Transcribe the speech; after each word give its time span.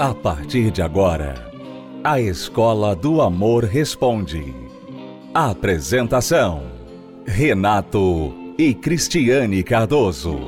A 0.00 0.14
partir 0.14 0.70
de 0.70 0.80
agora, 0.80 1.52
a 2.02 2.18
Escola 2.18 2.96
do 2.96 3.20
Amor 3.20 3.64
Responde. 3.64 4.54
Apresentação: 5.34 6.62
Renato 7.26 8.34
e 8.56 8.72
Cristiane 8.72 9.62
Cardoso. 9.62 10.40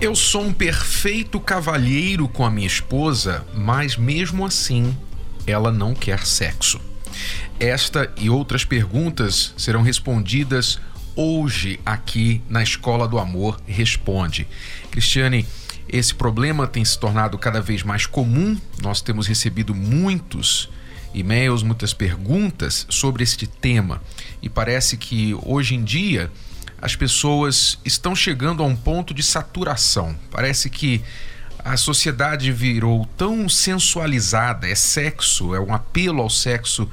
Eu 0.00 0.14
sou 0.14 0.44
um 0.44 0.54
perfeito 0.54 1.38
cavalheiro 1.38 2.26
com 2.26 2.46
a 2.46 2.50
minha 2.50 2.66
esposa, 2.66 3.46
mas 3.54 3.94
mesmo 3.94 4.46
assim 4.46 4.96
ela 5.46 5.70
não 5.70 5.92
quer 5.92 6.24
sexo. 6.24 6.80
Esta 7.60 8.10
e 8.16 8.30
outras 8.30 8.64
perguntas 8.64 9.52
serão 9.54 9.82
respondidas 9.82 10.80
hoje 11.18 11.80
aqui 11.84 12.40
na 12.48 12.62
Escola 12.62 13.08
do 13.08 13.18
Amor 13.18 13.60
Responde. 13.66 14.46
Cristiane, 14.88 15.44
esse 15.88 16.14
problema 16.14 16.64
tem 16.64 16.84
se 16.84 16.96
tornado 16.96 17.36
cada 17.36 17.60
vez 17.60 17.82
mais 17.82 18.06
comum. 18.06 18.56
Nós 18.80 19.00
temos 19.00 19.26
recebido 19.26 19.74
muitos 19.74 20.70
e-mails, 21.12 21.64
muitas 21.64 21.92
perguntas 21.92 22.86
sobre 22.88 23.24
este 23.24 23.48
tema 23.48 24.00
e 24.40 24.48
parece 24.48 24.96
que 24.96 25.36
hoje 25.42 25.74
em 25.74 25.82
dia 25.82 26.30
as 26.80 26.94
pessoas 26.94 27.80
estão 27.84 28.14
chegando 28.14 28.62
a 28.62 28.66
um 28.66 28.76
ponto 28.76 29.12
de 29.12 29.24
saturação. 29.24 30.14
Parece 30.30 30.70
que 30.70 31.02
a 31.64 31.76
sociedade 31.76 32.52
virou 32.52 33.04
tão 33.16 33.48
sensualizada, 33.48 34.68
é 34.68 34.74
sexo, 34.76 35.52
é 35.52 35.58
um 35.58 35.74
apelo 35.74 36.22
ao 36.22 36.30
sexo 36.30 36.88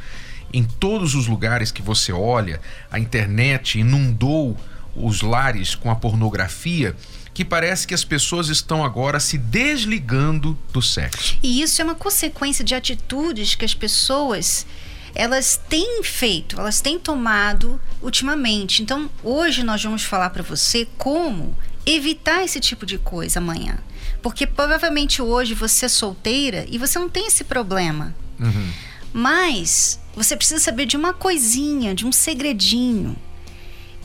em 0.55 0.63
todos 0.63 1.15
os 1.15 1.27
lugares 1.27 1.71
que 1.71 1.81
você 1.81 2.11
olha. 2.13 2.61
A 2.89 2.97
internet 2.97 3.79
inundou 3.79 4.57
os 4.95 5.21
lares 5.21 5.75
com 5.75 5.91
a 5.91 5.95
pornografia 5.95 6.95
que 7.33 7.43
parece 7.43 7.85
que 7.85 7.93
as 7.93 8.05
pessoas 8.05 8.47
estão 8.47 8.83
agora 8.83 9.19
se 9.19 9.37
desligando 9.37 10.57
do 10.71 10.81
sexo. 10.81 11.37
E 11.43 11.61
isso 11.61 11.81
é 11.81 11.85
uma 11.85 11.93
consequência 11.93 12.63
de 12.63 12.73
atitudes 12.73 13.55
que 13.55 13.65
as 13.65 13.73
pessoas 13.73 14.65
elas 15.13 15.59
têm 15.69 16.01
feito, 16.01 16.59
elas 16.59 16.79
têm 16.79 16.97
tomado 16.97 17.79
ultimamente. 18.01 18.81
Então, 18.81 19.09
hoje 19.21 19.63
nós 19.63 19.83
vamos 19.83 20.03
falar 20.03 20.29
para 20.29 20.43
você 20.43 20.87
como 20.97 21.55
evitar 21.85 22.43
esse 22.43 22.59
tipo 22.61 22.85
de 22.85 22.97
coisa 22.97 23.39
amanhã. 23.39 23.79
Porque 24.21 24.47
provavelmente 24.47 25.21
hoje 25.21 25.53
você 25.53 25.85
é 25.85 25.89
solteira 25.89 26.65
e 26.69 26.77
você 26.77 26.97
não 26.97 27.09
tem 27.09 27.27
esse 27.27 27.43
problema. 27.43 28.15
Uhum. 28.39 28.69
Mas 29.13 29.99
você 30.15 30.35
precisa 30.35 30.59
saber 30.59 30.85
de 30.85 30.95
uma 30.95 31.13
coisinha, 31.13 31.93
de 31.93 32.05
um 32.05 32.11
segredinho. 32.11 33.15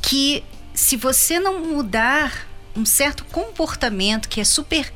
Que 0.03 0.43
se 0.75 0.97
você 0.97 1.39
não 1.39 1.65
mudar 1.65 2.49
um 2.75 2.85
certo 2.85 3.25
comportamento 3.25 4.29
que 4.29 4.41
é 4.41 4.45
super 4.45 4.93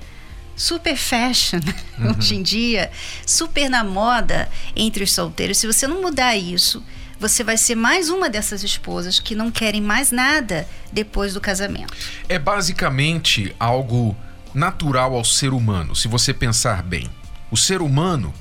super 0.56 0.96
fashion 0.96 1.58
uhum. 1.98 2.16
hoje 2.16 2.36
em 2.36 2.42
dia, 2.42 2.90
super 3.26 3.68
na 3.68 3.82
moda 3.82 4.48
entre 4.76 5.04
os 5.04 5.12
solteiros. 5.12 5.58
Se 5.58 5.66
você 5.66 5.86
não 5.86 6.00
mudar 6.00 6.36
isso, 6.36 6.82
você 7.18 7.42
vai 7.42 7.56
ser 7.56 7.74
mais 7.74 8.08
uma 8.08 8.28
dessas 8.30 8.62
esposas 8.62 9.18
que 9.18 9.34
não 9.34 9.50
querem 9.50 9.80
mais 9.80 10.10
nada 10.10 10.68
depois 10.92 11.34
do 11.34 11.40
casamento. 11.40 11.92
É 12.28 12.38
basicamente 12.38 13.54
algo 13.58 14.16
natural 14.52 15.14
ao 15.14 15.24
ser 15.24 15.52
humano, 15.52 15.96
se 15.96 16.06
você 16.06 16.32
pensar 16.32 16.82
bem. 16.82 17.10
O 17.50 17.56
ser 17.56 17.82
humano 17.82 18.32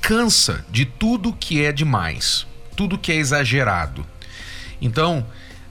cansa 0.00 0.64
de 0.70 0.84
tudo 0.84 1.32
que 1.32 1.64
é 1.64 1.72
demais, 1.72 2.46
tudo 2.76 2.98
que 2.98 3.12
é 3.12 3.16
exagerado. 3.16 4.06
Então, 4.80 5.26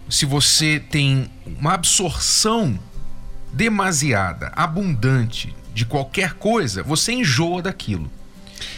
se 0.10 0.26
você 0.26 0.80
tem 0.80 1.30
uma 1.46 1.74
absorção 1.74 2.80
demasiada, 3.52 4.52
abundante 4.56 5.56
de 5.74 5.86
qualquer 5.86 6.34
coisa, 6.34 6.84
você 6.84 7.14
enjoa 7.14 7.62
daquilo. 7.62 8.10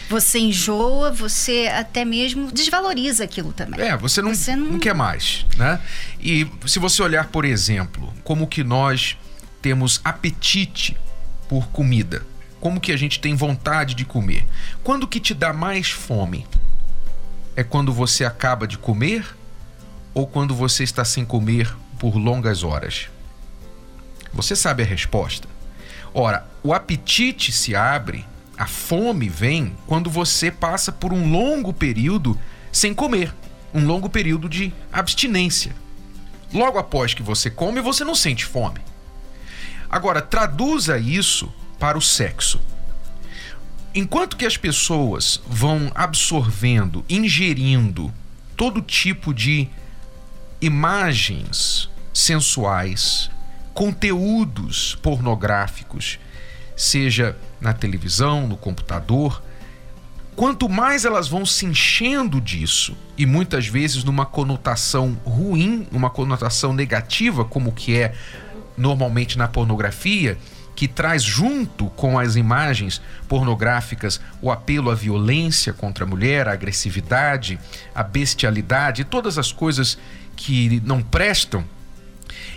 Você 0.08 0.38
enjoa, 0.38 1.12
você 1.12 1.70
até 1.72 2.04
mesmo 2.04 2.50
desvaloriza 2.50 3.24
aquilo 3.24 3.52
também. 3.52 3.80
É, 3.80 3.96
você 3.96 4.20
não, 4.20 4.34
você 4.34 4.56
não... 4.56 4.72
não 4.72 4.78
quer 4.78 4.94
mais, 4.94 5.46
né? 5.56 5.80
E 6.20 6.46
se 6.66 6.78
você 6.78 7.02
olhar, 7.02 7.28
por 7.28 7.44
exemplo, 7.44 8.12
como 8.24 8.46
que 8.46 8.64
nós 8.64 9.16
temos 9.62 10.00
apetite 10.04 10.96
por 11.48 11.68
comida, 11.68 12.26
como 12.60 12.80
que 12.80 12.92
a 12.92 12.96
gente 12.96 13.18
tem 13.18 13.34
vontade 13.34 13.94
de 13.94 14.04
comer. 14.04 14.46
Quando 14.84 15.08
que 15.08 15.18
te 15.18 15.32
dá 15.32 15.52
mais 15.52 15.90
fome? 15.90 16.46
É 17.56 17.64
quando 17.64 17.92
você 17.92 18.24
acaba 18.24 18.66
de 18.66 18.78
comer 18.78 19.26
ou 20.14 20.26
quando 20.26 20.54
você 20.54 20.84
está 20.84 21.04
sem 21.04 21.24
comer 21.24 21.74
por 21.98 22.16
longas 22.16 22.62
horas? 22.62 23.08
Você 24.32 24.54
sabe 24.54 24.82
a 24.82 24.86
resposta. 24.86 25.48
Ora, 26.12 26.46
o 26.62 26.74
apetite 26.74 27.50
se 27.50 27.74
abre, 27.74 28.24
a 28.56 28.66
fome 28.66 29.28
vem 29.28 29.76
quando 29.86 30.10
você 30.10 30.50
passa 30.50 30.92
por 30.92 31.12
um 31.12 31.30
longo 31.30 31.72
período 31.72 32.38
sem 32.70 32.92
comer, 32.92 33.34
um 33.72 33.86
longo 33.86 34.08
período 34.08 34.48
de 34.48 34.72
abstinência. 34.92 35.74
Logo 36.52 36.78
após 36.78 37.14
que 37.14 37.22
você 37.22 37.48
come, 37.48 37.80
você 37.80 38.04
não 38.04 38.14
sente 38.14 38.44
fome. 38.44 38.80
Agora, 39.88 40.20
traduza 40.20 40.98
isso 40.98 41.52
para 41.80 41.98
o 41.98 42.02
sexo. 42.02 42.60
Enquanto 43.92 44.36
que 44.36 44.46
as 44.46 44.56
pessoas 44.56 45.42
vão 45.44 45.90
absorvendo, 45.94 47.04
ingerindo 47.08 48.12
todo 48.56 48.80
tipo 48.80 49.34
de 49.34 49.68
imagens 50.60 51.90
sensuais, 52.12 53.30
conteúdos 53.74 54.96
pornográficos, 55.02 56.20
seja 56.76 57.36
na 57.60 57.72
televisão, 57.72 58.46
no 58.46 58.56
computador, 58.56 59.42
quanto 60.36 60.68
mais 60.68 61.04
elas 61.04 61.28
vão 61.28 61.44
se 61.44 61.66
enchendo 61.66 62.40
disso, 62.40 62.96
e 63.18 63.26
muitas 63.26 63.66
vezes 63.66 64.04
numa 64.04 64.24
conotação 64.24 65.18
ruim, 65.24 65.86
uma 65.90 66.10
conotação 66.10 66.72
negativa, 66.72 67.44
como 67.44 67.72
que 67.72 67.96
é 67.96 68.14
normalmente 68.76 69.36
na 69.36 69.48
pornografia, 69.48 70.38
que 70.80 70.88
traz 70.88 71.22
junto 71.22 71.90
com 71.90 72.18
as 72.18 72.36
imagens 72.36 73.02
pornográficas 73.28 74.18
o 74.40 74.50
apelo 74.50 74.90
à 74.90 74.94
violência 74.94 75.74
contra 75.74 76.06
a 76.06 76.08
mulher, 76.08 76.48
a 76.48 76.54
agressividade, 76.54 77.60
a 77.94 78.02
bestialidade, 78.02 79.04
todas 79.04 79.36
as 79.36 79.52
coisas 79.52 79.98
que 80.34 80.80
não 80.82 81.02
prestam 81.02 81.62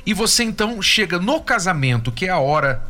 e 0.05 0.13
você 0.13 0.41
então 0.41 0.81
chega 0.81 1.19
no 1.19 1.41
casamento, 1.41 2.13
que 2.13 2.27
é 2.27 2.29
a 2.29 2.39
hora, 2.39 2.81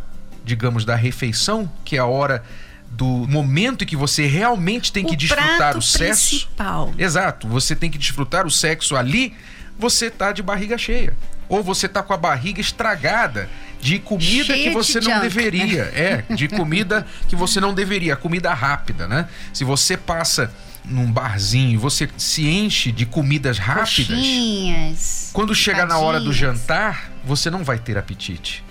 digamos, 0.45 0.85
da 0.85 0.95
refeição, 0.95 1.67
que 1.83 1.95
é 1.95 1.99
a 1.99 2.05
hora 2.05 2.43
do 2.91 3.27
momento 3.27 3.83
em 3.83 3.87
que 3.87 3.95
você 3.95 4.27
realmente 4.27 4.91
tem 4.91 5.03
que 5.03 5.15
o 5.15 5.17
desfrutar 5.17 5.75
o 5.75 5.81
sexo. 5.81 6.29
Principal. 6.29 6.93
Exato, 6.95 7.47
você 7.47 7.75
tem 7.75 7.89
que 7.89 7.97
desfrutar 7.97 8.45
o 8.45 8.51
sexo 8.51 8.95
ali, 8.95 9.33
você 9.79 10.11
tá 10.11 10.31
de 10.31 10.43
barriga 10.43 10.77
cheia. 10.77 11.11
Ou 11.53 11.61
você 11.61 11.87
tá 11.87 12.01
com 12.01 12.13
a 12.13 12.17
barriga 12.17 12.59
estragada 12.59 13.47
de 13.79 13.99
comida 13.99 14.45
Cheia 14.55 14.69
que 14.69 14.69
você 14.71 14.99
não 14.99 15.11
junk, 15.11 15.21
deveria. 15.21 15.83
É, 15.93 16.23
de 16.33 16.47
comida 16.47 17.05
que 17.27 17.35
você 17.35 17.59
não 17.59 17.75
deveria, 17.75 18.15
comida 18.15 18.51
rápida, 18.55 19.07
né? 19.07 19.29
Se 19.53 19.63
você 19.63 19.95
passa 19.95 20.51
num 20.83 21.11
barzinho, 21.11 21.79
você 21.79 22.09
se 22.17 22.47
enche 22.47 22.91
de 22.91 23.05
comidas 23.05 23.59
rápidas. 23.59 24.17
Coxinhas, 24.17 25.29
quando 25.31 25.53
chega 25.53 25.85
na 25.85 25.99
hora 25.99 26.19
do 26.19 26.33
jantar, 26.33 27.11
você 27.23 27.51
não 27.51 27.63
vai 27.63 27.77
ter 27.77 27.99
apetite. 27.99 28.63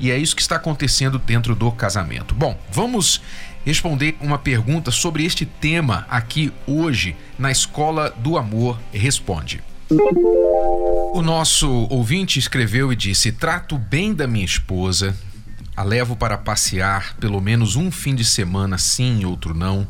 E 0.00 0.10
é 0.10 0.18
isso 0.18 0.34
que 0.34 0.42
está 0.42 0.56
acontecendo 0.56 1.20
dentro 1.20 1.54
do 1.54 1.70
casamento. 1.70 2.34
Bom, 2.34 2.58
vamos 2.68 3.22
responder 3.64 4.16
uma 4.20 4.38
pergunta 4.38 4.90
sobre 4.90 5.24
este 5.24 5.46
tema 5.46 6.04
aqui 6.10 6.52
hoje 6.66 7.14
na 7.38 7.52
Escola 7.52 8.12
do 8.18 8.36
Amor 8.36 8.76
Responde. 8.92 9.62
O 11.12 11.22
nosso 11.22 11.68
ouvinte 11.90 12.38
escreveu 12.38 12.92
e 12.92 12.96
disse: 12.96 13.32
Trato 13.32 13.78
bem 13.78 14.14
da 14.14 14.26
minha 14.26 14.44
esposa, 14.44 15.16
a 15.76 15.82
levo 15.82 16.14
para 16.16 16.38
passear 16.38 17.16
pelo 17.16 17.40
menos 17.40 17.76
um 17.76 17.90
fim 17.90 18.14
de 18.14 18.24
semana 18.24 18.78
sim, 18.78 19.24
outro 19.24 19.54
não 19.54 19.86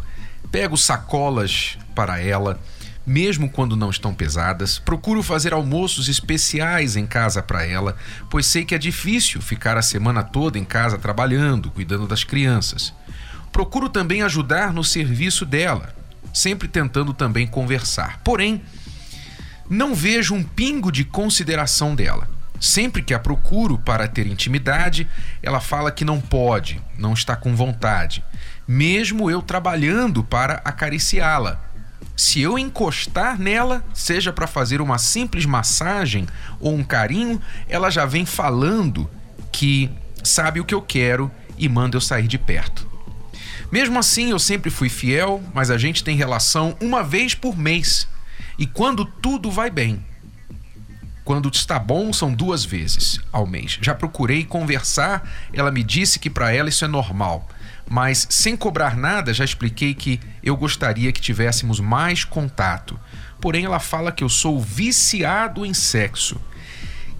Pego 0.50 0.79
sacolas 0.79 1.76
para 1.94 2.20
ela, 2.20 2.59
mesmo 3.06 3.50
quando 3.50 3.76
não 3.76 3.91
estão 3.91 4.15
pesadas. 4.15 4.79
Procuro 4.79 5.23
fazer 5.23 5.53
almoços 5.53 6.09
especiais 6.09 6.97
em 6.97 7.06
casa 7.06 7.43
para 7.43 7.67
ela, 7.67 7.97
pois 8.31 8.47
sei 8.47 8.65
que 8.65 8.75
é 8.75 8.79
difícil 8.79 9.43
ficar 9.43 9.76
a 9.76 9.82
semana 9.82 10.23
toda 10.23 10.59
em 10.59 10.65
casa 10.65 10.97
trabalhando, 10.97 11.70
cuidando 11.70 12.06
das 12.06 12.25
crianças. 12.25 12.94
Procuro 13.53 13.91
também 13.91 14.23
ajudar 14.23 14.73
no 14.73 14.82
serviço 14.82 15.44
dela, 15.44 15.94
sempre 16.32 16.67
tentando 16.67 17.12
também 17.12 17.47
conversar. 17.47 18.20
Porém, 18.25 18.62
não 19.69 19.94
vejo 19.94 20.35
um 20.35 20.43
pingo 20.43 20.91
de 20.91 21.05
consideração 21.05 21.94
dela. 21.94 22.29
Sempre 22.61 23.03
que 23.03 23.15
a 23.15 23.19
procuro 23.19 23.79
para 23.79 24.09
ter 24.09 24.26
intimidade, 24.26 25.09
ela 25.43 25.61
fala 25.61 25.93
que 25.93 26.05
não 26.05 26.20
pode, 26.20 26.82
não 26.99 27.12
está 27.12 27.37
com 27.37 27.55
vontade, 27.55 28.25
mesmo 28.67 29.31
eu 29.31 29.41
trabalhando 29.41 30.25
para 30.25 30.55
acariciá-la. 30.65 31.62
Se 32.17 32.41
eu 32.41 32.59
encostar 32.59 33.38
nela, 33.38 33.85
seja 33.94 34.32
para 34.32 34.49
fazer 34.49 34.81
uma 34.81 34.99
simples 34.99 35.47
massagem 35.47 36.26
ou 36.59 36.75
um 36.75 36.82
carinho, 36.82 37.41
ela 37.69 37.91
já 37.91 38.05
vem 38.05 38.26
falando 38.26 39.09
que 39.53 39.88
sabe 40.25 40.59
o 40.59 40.65
que 40.65 40.75
eu 40.75 40.82
quero 40.82 41.31
e 41.56 41.69
manda 41.69 41.97
eu 41.97 42.00
sair 42.00 42.26
de 42.26 42.37
perto. 42.37 42.88
Mesmo 43.70 43.99
assim, 43.99 44.31
eu 44.31 44.38
sempre 44.38 44.69
fui 44.69 44.88
fiel, 44.88 45.43
mas 45.55 45.70
a 45.70 45.79
gente 45.79 46.03
tem 46.03 46.17
relação 46.17 46.76
uma 46.81 47.03
vez 47.05 47.35
por 47.35 47.56
mês. 47.56 48.09
E 48.58 48.66
quando 48.66 49.05
tudo 49.05 49.50
vai 49.50 49.70
bem. 49.70 50.05
Quando 51.25 51.49
está 51.49 51.78
bom, 51.78 52.12
são 52.12 52.32
duas 52.32 52.64
vezes 52.64 53.20
ao 53.31 53.46
mês. 53.46 53.78
Já 53.81 53.94
procurei 53.94 54.44
conversar, 54.44 55.31
ela 55.52 55.70
me 55.70 55.84
disse 55.84 56.19
que 56.19 56.28
para 56.28 56.52
ela 56.52 56.69
isso 56.69 56.84
é 56.84 56.88
normal. 56.88 57.49
Mas 57.88 58.26
sem 58.31 58.56
cobrar 58.56 58.96
nada, 58.96 59.32
já 59.32 59.44
expliquei 59.44 59.94
que 59.94 60.19
eu 60.43 60.56
gostaria 60.56 61.12
que 61.12 61.20
tivéssemos 61.20 61.81
mais 61.81 62.25
contato. 62.25 62.99
Porém, 63.40 63.64
ela 63.64 63.78
fala 63.78 64.10
que 64.10 64.25
eu 64.25 64.28
sou 64.28 64.60
viciado 64.60 65.64
em 65.64 65.72
sexo 65.72 66.40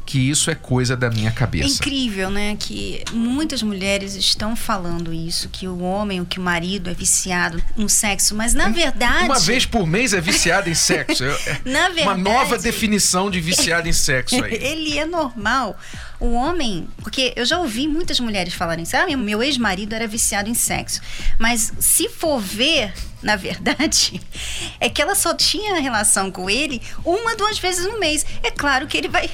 que 0.09 0.19
isso 0.19 0.51
é 0.51 0.55
coisa 0.55 0.97
da 0.97 1.11
minha 1.11 1.31
cabeça. 1.31 1.67
É 1.67 1.69
incrível, 1.69 2.31
né? 2.31 2.57
Que 2.59 3.05
muitas 3.13 3.63
mulheres 3.63 4.15
estão 4.15 4.57
falando 4.57 5.13
isso, 5.13 5.51
que 5.51 5.69
o 5.69 5.81
homem, 5.81 6.19
o 6.19 6.25
que 6.25 6.39
o 6.39 6.43
marido 6.43 6.89
é 6.89 6.95
viciado 6.95 7.63
no 7.77 7.91
sexo, 7.91 8.35
mas 8.35 8.55
na 8.55 8.71
verdade. 8.71 9.27
Uma 9.27 9.39
vez 9.39 9.67
por 9.67 9.87
mês 9.87 10.15
é 10.15 10.21
viciado 10.23 10.71
em 10.71 10.75
sexo. 10.75 11.25
É 11.25 11.61
na 11.63 11.91
verdade. 11.91 12.09
Uma 12.09 12.17
nova 12.17 12.57
definição 12.57 13.31
de 13.31 13.39
viciado 13.39 13.87
em 13.87 13.93
sexo 13.93 14.43
aí. 14.43 14.55
Ele 14.65 14.99
é 14.99 15.05
normal. 15.05 15.79
O 16.19 16.33
homem, 16.33 16.89
porque 17.03 17.35
eu 17.37 17.45
já 17.45 17.59
ouvi 17.59 17.87
muitas 17.87 18.19
mulheres 18.19 18.55
falarem, 18.55 18.87
sabe, 18.87 19.15
meu 19.15 19.43
ex-marido 19.43 19.95
era 19.95 20.07
viciado 20.07 20.49
em 20.49 20.55
sexo. 20.55 21.03
Mas 21.39 21.71
se 21.79 22.09
for 22.09 22.41
ver, 22.41 22.95
na 23.23 23.37
verdade, 23.37 24.19
é 24.81 24.89
que 24.89 25.03
ela 25.03 25.15
só 25.15 25.35
tinha 25.35 25.79
relação 25.81 26.31
com 26.31 26.49
ele 26.49 26.81
uma, 27.05 27.37
duas 27.37 27.59
vezes 27.59 27.85
no 27.85 28.01
mês. 28.01 28.25
É 28.43 28.51
claro 28.51 28.87
que 28.87 28.97
ele 28.97 29.09
vai 29.09 29.31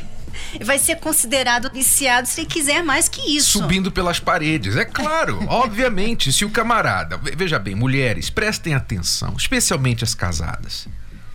vai 0.62 0.78
ser 0.78 0.96
considerado 0.96 1.70
viciado 1.72 2.28
se 2.28 2.40
ele 2.40 2.48
quiser 2.48 2.82
mais 2.82 3.08
que 3.08 3.36
isso. 3.36 3.58
Subindo 3.58 3.90
pelas 3.90 4.20
paredes. 4.20 4.76
É 4.76 4.84
claro, 4.84 5.44
obviamente, 5.48 6.32
se 6.32 6.44
o 6.44 6.50
camarada. 6.50 7.18
Veja 7.36 7.58
bem, 7.58 7.74
mulheres, 7.74 8.30
prestem 8.30 8.74
atenção, 8.74 9.34
especialmente 9.36 10.04
as 10.04 10.14
casadas. 10.14 10.88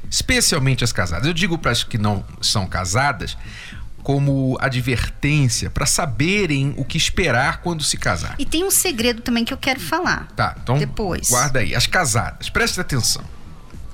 Especialmente 0.10 0.84
as 0.84 0.92
casadas. 0.92 1.28
Eu 1.28 1.34
digo 1.34 1.57
para 1.57 1.72
as 1.72 1.84
que 1.84 1.98
não 1.98 2.25
são 2.42 2.66
casadas 2.66 3.38
como 4.01 4.57
advertência 4.60 5.69
para 5.69 5.86
saberem 5.86 6.74
o 6.78 6.84
que 6.84 6.98
esperar 6.98 7.62
quando 7.62 7.84
se 7.84 7.98
casar. 7.98 8.36
E 8.40 8.45
tem 8.45 8.63
um 8.63 8.72
segredo 8.72 9.22
também 9.22 9.45
que 9.45 9.54
eu 9.54 9.57
quero 9.57 9.80
falar. 9.80 10.28
Tá, 10.36 10.56
então 10.63 10.78
depois. 10.78 11.30
Guarda 11.30 11.60
aí, 11.60 11.75
as 11.75 11.86
casadas, 11.86 12.50
preste 12.50 12.80
atenção. 12.80 13.24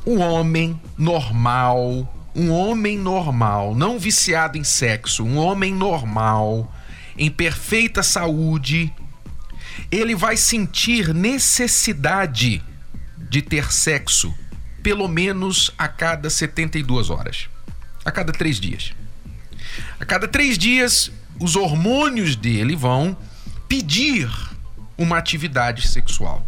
O 0.06 0.20
homem 0.20 0.80
normal, 0.98 2.15
um 2.36 2.52
homem 2.52 2.98
normal, 2.98 3.74
não 3.74 3.98
viciado 3.98 4.58
em 4.58 4.64
sexo, 4.64 5.24
um 5.24 5.38
homem 5.38 5.74
normal, 5.74 6.72
em 7.18 7.32
perfeita 7.32 8.04
saúde, 8.04 8.94
ele 9.90 10.14
vai 10.16 10.36
sentir 10.36 11.14
necessidade 11.14 12.62
de 13.18 13.42
ter 13.42 13.72
sexo 13.72 14.34
pelo 14.84 15.08
menos 15.08 15.72
a 15.78 15.88
cada 15.88 16.30
72 16.30 17.10
horas, 17.10 17.50
a 18.04 18.12
cada 18.12 18.32
três 18.32 18.60
dias. 18.60 18.94
A 20.00 20.06
cada 20.06 20.28
três 20.28 20.58
dias, 20.58 21.12
os 21.40 21.56
hormônios 21.56 22.36
dele 22.36 22.76
vão 22.76 23.18
pedir 23.68 24.30
uma 24.98 25.18
atividade 25.18 25.88
sexual. 25.88 26.46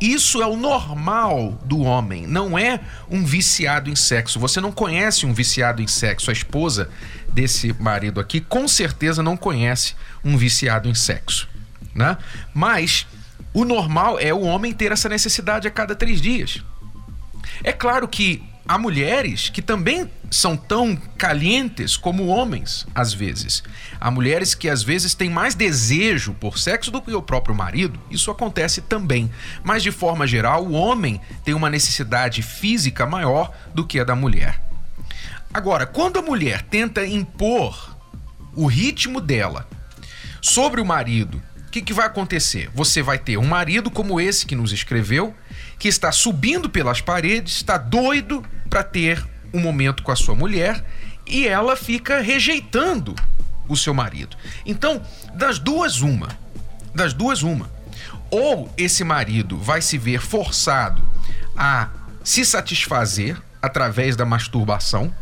Isso 0.00 0.40
é 0.40 0.46
o 0.46 0.56
normal 0.56 1.58
do 1.64 1.80
homem, 1.80 2.26
não 2.26 2.58
é 2.58 2.80
um 3.10 3.24
viciado 3.24 3.90
em 3.90 3.96
sexo. 3.96 4.38
Você 4.38 4.60
não 4.60 4.70
conhece 4.70 5.26
um 5.26 5.32
viciado 5.32 5.82
em 5.82 5.86
sexo. 5.86 6.30
A 6.30 6.32
esposa 6.32 6.88
desse 7.32 7.72
marido 7.74 8.20
aqui 8.20 8.40
com 8.40 8.68
certeza 8.68 9.22
não 9.22 9.36
conhece 9.36 9.94
um 10.24 10.36
viciado 10.36 10.88
em 10.88 10.94
sexo, 10.94 11.48
né? 11.94 12.16
Mas 12.54 13.06
o 13.52 13.64
normal 13.64 14.18
é 14.20 14.32
o 14.32 14.42
homem 14.42 14.72
ter 14.72 14.92
essa 14.92 15.08
necessidade 15.08 15.66
a 15.66 15.70
cada 15.70 15.94
três 15.94 16.20
dias. 16.20 16.62
É 17.64 17.72
claro 17.72 18.06
que 18.06 18.47
há 18.68 18.76
mulheres 18.76 19.48
que 19.48 19.62
também 19.62 20.10
são 20.30 20.54
tão 20.54 20.94
calientes 21.16 21.96
como 21.96 22.26
homens, 22.26 22.86
às 22.94 23.14
vezes. 23.14 23.62
Há 23.98 24.10
mulheres 24.10 24.54
que 24.54 24.68
às 24.68 24.82
vezes 24.82 25.14
têm 25.14 25.30
mais 25.30 25.54
desejo 25.54 26.34
por 26.34 26.58
sexo 26.58 26.90
do 26.90 27.00
que 27.00 27.14
o 27.14 27.22
próprio 27.22 27.54
marido. 27.54 27.98
Isso 28.10 28.30
acontece 28.30 28.82
também. 28.82 29.30
Mas 29.64 29.82
de 29.82 29.90
forma 29.90 30.26
geral, 30.26 30.66
o 30.66 30.72
homem 30.72 31.18
tem 31.42 31.54
uma 31.54 31.70
necessidade 31.70 32.42
física 32.42 33.06
maior 33.06 33.56
do 33.74 33.86
que 33.86 33.98
a 33.98 34.04
da 34.04 34.14
mulher. 34.14 34.62
Agora, 35.52 35.86
quando 35.86 36.18
a 36.18 36.22
mulher 36.22 36.60
tenta 36.60 37.06
impor 37.06 37.96
o 38.54 38.66
ritmo 38.66 39.18
dela 39.18 39.66
sobre 40.42 40.78
o 40.78 40.84
marido, 40.84 41.42
o 41.66 41.70
que, 41.70 41.80
que 41.80 41.94
vai 41.94 42.06
acontecer? 42.06 42.70
Você 42.74 43.02
vai 43.02 43.18
ter 43.18 43.38
um 43.38 43.46
marido 43.46 43.90
como 43.90 44.20
esse 44.20 44.44
que 44.44 44.54
nos 44.54 44.72
escreveu, 44.72 45.34
que 45.78 45.88
está 45.88 46.10
subindo 46.10 46.68
pelas 46.68 47.00
paredes, 47.00 47.54
está 47.54 47.78
doido 47.78 48.44
para 48.68 48.82
ter 48.82 49.24
um 49.52 49.60
momento 49.60 50.02
com 50.02 50.10
a 50.10 50.16
sua 50.16 50.34
mulher 50.34 50.84
e 51.26 51.46
ela 51.46 51.76
fica 51.76 52.20
rejeitando 52.20 53.14
o 53.68 53.76
seu 53.76 53.94
marido. 53.94 54.36
Então, 54.64 55.02
das 55.34 55.58
duas, 55.58 56.00
uma. 56.00 56.28
Das 56.94 57.12
duas, 57.12 57.42
uma. 57.42 57.70
Ou 58.30 58.72
esse 58.76 59.04
marido 59.04 59.56
vai 59.56 59.80
se 59.80 59.96
ver 59.96 60.20
forçado 60.20 61.02
a 61.56 61.88
se 62.24 62.44
satisfazer 62.44 63.40
através 63.62 64.16
da 64.16 64.24
masturbação, 64.24 65.14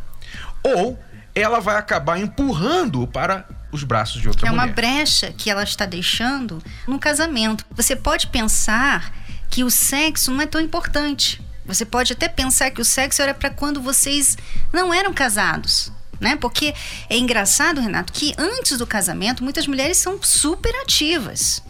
ou 0.62 0.98
ela 1.34 1.60
vai 1.60 1.76
acabar 1.76 2.18
empurrando 2.18 3.06
para 3.06 3.46
os 3.70 3.84
braços 3.84 4.20
de 4.20 4.28
outra 4.28 4.50
mulher. 4.50 4.62
É 4.62 4.64
uma 4.64 4.72
brecha 4.72 5.32
que 5.32 5.50
ela 5.50 5.62
está 5.62 5.86
deixando 5.86 6.62
no 6.86 6.98
casamento. 6.98 7.64
Você 7.70 7.94
pode 7.94 8.26
pensar 8.28 9.12
que 9.56 9.64
o 9.64 9.70
sexo 9.70 10.30
não 10.30 10.42
é 10.42 10.46
tão 10.46 10.60
importante. 10.60 11.40
Você 11.64 11.86
pode 11.86 12.12
até 12.12 12.28
pensar 12.28 12.70
que 12.70 12.80
o 12.82 12.84
sexo 12.84 13.22
era 13.22 13.32
para 13.32 13.48
quando 13.48 13.80
vocês 13.80 14.36
não 14.70 14.92
eram 14.92 15.14
casados. 15.14 15.90
Né? 16.20 16.36
Porque 16.36 16.74
é 17.08 17.16
engraçado, 17.16 17.80
Renato, 17.80 18.12
que 18.12 18.34
antes 18.36 18.76
do 18.76 18.86
casamento 18.86 19.42
muitas 19.42 19.66
mulheres 19.66 19.96
são 19.96 20.22
super 20.22 20.74
ativas. 20.82 21.62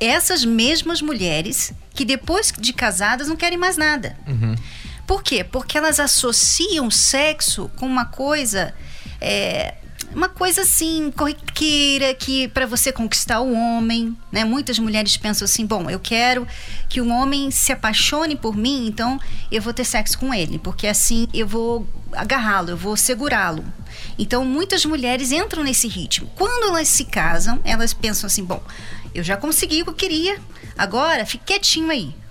Essas 0.00 0.44
mesmas 0.44 1.00
mulheres 1.00 1.72
que 1.94 2.04
depois 2.04 2.52
de 2.58 2.72
casadas 2.72 3.28
não 3.28 3.36
querem 3.36 3.56
mais 3.56 3.76
nada. 3.76 4.18
Uhum. 4.26 4.56
Por 5.06 5.22
quê? 5.22 5.44
Porque 5.44 5.78
elas 5.78 6.00
associam 6.00 6.90
sexo 6.90 7.70
com 7.76 7.86
uma 7.86 8.06
coisa 8.06 8.74
é, 9.20 9.74
uma 10.14 10.28
coisa 10.28 10.62
assim, 10.62 11.10
corriqueira, 11.10 12.14
que 12.14 12.48
para 12.48 12.66
você 12.66 12.92
conquistar 12.92 13.40
o 13.40 13.52
homem, 13.52 14.16
né? 14.30 14.44
Muitas 14.44 14.78
mulheres 14.78 15.16
pensam 15.16 15.44
assim: 15.44 15.66
bom, 15.66 15.88
eu 15.90 15.98
quero 15.98 16.46
que 16.88 17.00
um 17.00 17.12
homem 17.12 17.50
se 17.50 17.72
apaixone 17.72 18.36
por 18.36 18.56
mim, 18.56 18.86
então 18.86 19.20
eu 19.50 19.62
vou 19.62 19.72
ter 19.72 19.84
sexo 19.84 20.18
com 20.18 20.32
ele, 20.32 20.58
porque 20.58 20.86
assim 20.86 21.26
eu 21.32 21.46
vou 21.46 21.86
agarrá-lo, 22.12 22.70
eu 22.70 22.76
vou 22.76 22.96
segurá-lo. 22.96 23.64
Então 24.18 24.44
muitas 24.44 24.84
mulheres 24.84 25.32
entram 25.32 25.62
nesse 25.62 25.88
ritmo. 25.88 26.30
Quando 26.36 26.68
elas 26.68 26.88
se 26.88 27.04
casam, 27.04 27.60
elas 27.64 27.92
pensam 27.92 28.26
assim: 28.26 28.44
bom, 28.44 28.62
eu 29.14 29.22
já 29.22 29.36
consegui 29.36 29.82
o 29.82 29.84
que 29.84 29.90
eu 29.90 29.94
queria, 29.94 30.40
agora 30.76 31.26
fique 31.26 31.44
quietinho 31.44 31.90
aí. 31.90 32.21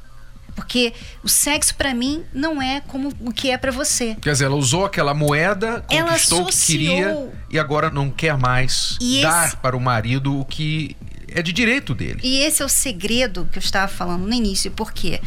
Porque 0.55 0.93
o 1.23 1.29
sexo 1.29 1.75
para 1.75 1.93
mim 1.93 2.23
não 2.33 2.61
é 2.61 2.81
como 2.81 3.13
o 3.21 3.31
que 3.31 3.49
é 3.49 3.57
para 3.57 3.71
você. 3.71 4.15
Quer 4.21 4.33
dizer, 4.33 4.45
ela 4.45 4.55
usou 4.55 4.85
aquela 4.85 5.13
moeda, 5.13 5.83
conquistou 5.87 6.43
o 6.43 6.45
que 6.45 6.57
queria 6.57 7.29
e 7.49 7.57
agora 7.57 7.89
não 7.89 8.09
quer 8.09 8.37
mais 8.37 8.97
e 8.99 9.21
dar 9.21 9.47
esse... 9.47 9.57
para 9.57 9.75
o 9.75 9.79
marido 9.79 10.39
o 10.39 10.45
que 10.45 10.95
é 11.27 11.41
de 11.41 11.53
direito 11.53 11.95
dele. 11.95 12.19
E 12.23 12.39
esse 12.39 12.61
é 12.61 12.65
o 12.65 12.69
segredo 12.69 13.47
que 13.51 13.57
eu 13.57 13.61
estava 13.61 13.87
falando 13.87 14.27
no 14.27 14.33
início. 14.33 14.69
Por 14.71 14.91
quê? 14.91 15.21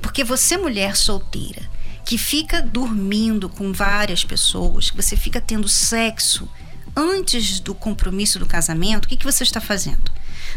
Porque 0.00 0.22
você, 0.22 0.56
mulher 0.56 0.96
solteira, 0.96 1.62
que 2.04 2.16
fica 2.16 2.62
dormindo 2.62 3.48
com 3.48 3.72
várias 3.72 4.24
pessoas, 4.24 4.90
que 4.90 4.96
você 4.96 5.16
fica 5.16 5.40
tendo 5.40 5.68
sexo 5.68 6.48
antes 6.96 7.60
do 7.60 7.74
compromisso 7.74 8.38
do 8.38 8.46
casamento, 8.46 9.04
o 9.04 9.08
que, 9.08 9.16
que 9.16 9.24
você 9.24 9.42
está 9.42 9.60
fazendo? 9.60 10.10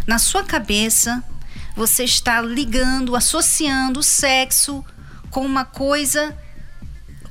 Na 0.07 0.17
sua 0.17 0.43
cabeça, 0.43 1.23
você 1.75 2.03
está 2.03 2.41
ligando, 2.41 3.15
associando 3.15 3.99
o 3.99 4.03
sexo 4.03 4.83
com 5.29 5.45
uma 5.45 5.65
coisa 5.65 6.35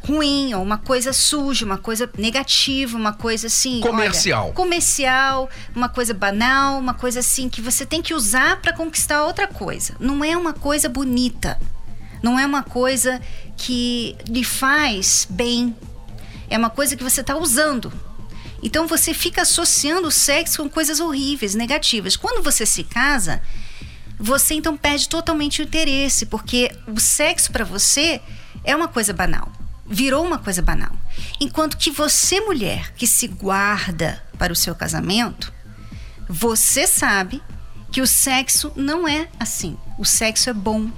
ruim, 0.06 0.54
ou 0.54 0.62
uma 0.62 0.78
coisa 0.78 1.12
suja, 1.12 1.64
uma 1.64 1.78
coisa 1.78 2.10
negativa, 2.16 2.96
uma 2.96 3.12
coisa 3.12 3.46
assim. 3.46 3.80
Comercial. 3.80 4.46
Olha, 4.46 4.54
comercial, 4.54 5.50
uma 5.74 5.88
coisa 5.88 6.14
banal, 6.14 6.78
uma 6.78 6.94
coisa 6.94 7.20
assim 7.20 7.48
que 7.48 7.60
você 7.60 7.84
tem 7.84 8.00
que 8.00 8.14
usar 8.14 8.60
para 8.60 8.72
conquistar 8.72 9.24
outra 9.24 9.46
coisa. 9.46 9.94
Não 10.00 10.24
é 10.24 10.36
uma 10.36 10.52
coisa 10.52 10.88
bonita. 10.88 11.60
Não 12.22 12.38
é 12.38 12.44
uma 12.44 12.62
coisa 12.62 13.20
que 13.56 14.16
lhe 14.28 14.44
faz 14.44 15.26
bem. 15.28 15.76
É 16.48 16.58
uma 16.58 16.70
coisa 16.70 16.96
que 16.96 17.04
você 17.04 17.20
está 17.20 17.36
usando. 17.36 17.92
Então 18.62 18.86
você 18.86 19.14
fica 19.14 19.42
associando 19.42 20.08
o 20.08 20.10
sexo 20.10 20.62
com 20.62 20.68
coisas 20.68 21.00
horríveis, 21.00 21.54
negativas. 21.54 22.16
Quando 22.16 22.42
você 22.42 22.66
se 22.66 22.84
casa, 22.84 23.40
você 24.20 24.52
então 24.52 24.76
perde 24.76 25.08
totalmente 25.08 25.62
o 25.62 25.64
interesse, 25.64 26.26
porque 26.26 26.70
o 26.86 27.00
sexo 27.00 27.50
para 27.50 27.64
você 27.64 28.20
é 28.62 28.76
uma 28.76 28.86
coisa 28.86 29.14
banal. 29.14 29.50
Virou 29.86 30.24
uma 30.24 30.38
coisa 30.38 30.60
banal. 30.60 30.92
Enquanto 31.40 31.78
que 31.78 31.90
você, 31.90 32.38
mulher, 32.40 32.92
que 32.92 33.06
se 33.06 33.26
guarda 33.26 34.22
para 34.38 34.52
o 34.52 34.56
seu 34.56 34.74
casamento, 34.74 35.50
você 36.28 36.86
sabe 36.86 37.42
que 37.90 38.02
o 38.02 38.06
sexo 38.06 38.70
não 38.76 39.08
é 39.08 39.26
assim. 39.40 39.76
O 39.98 40.04
sexo 40.04 40.50
é 40.50 40.52
bom, 40.52 40.90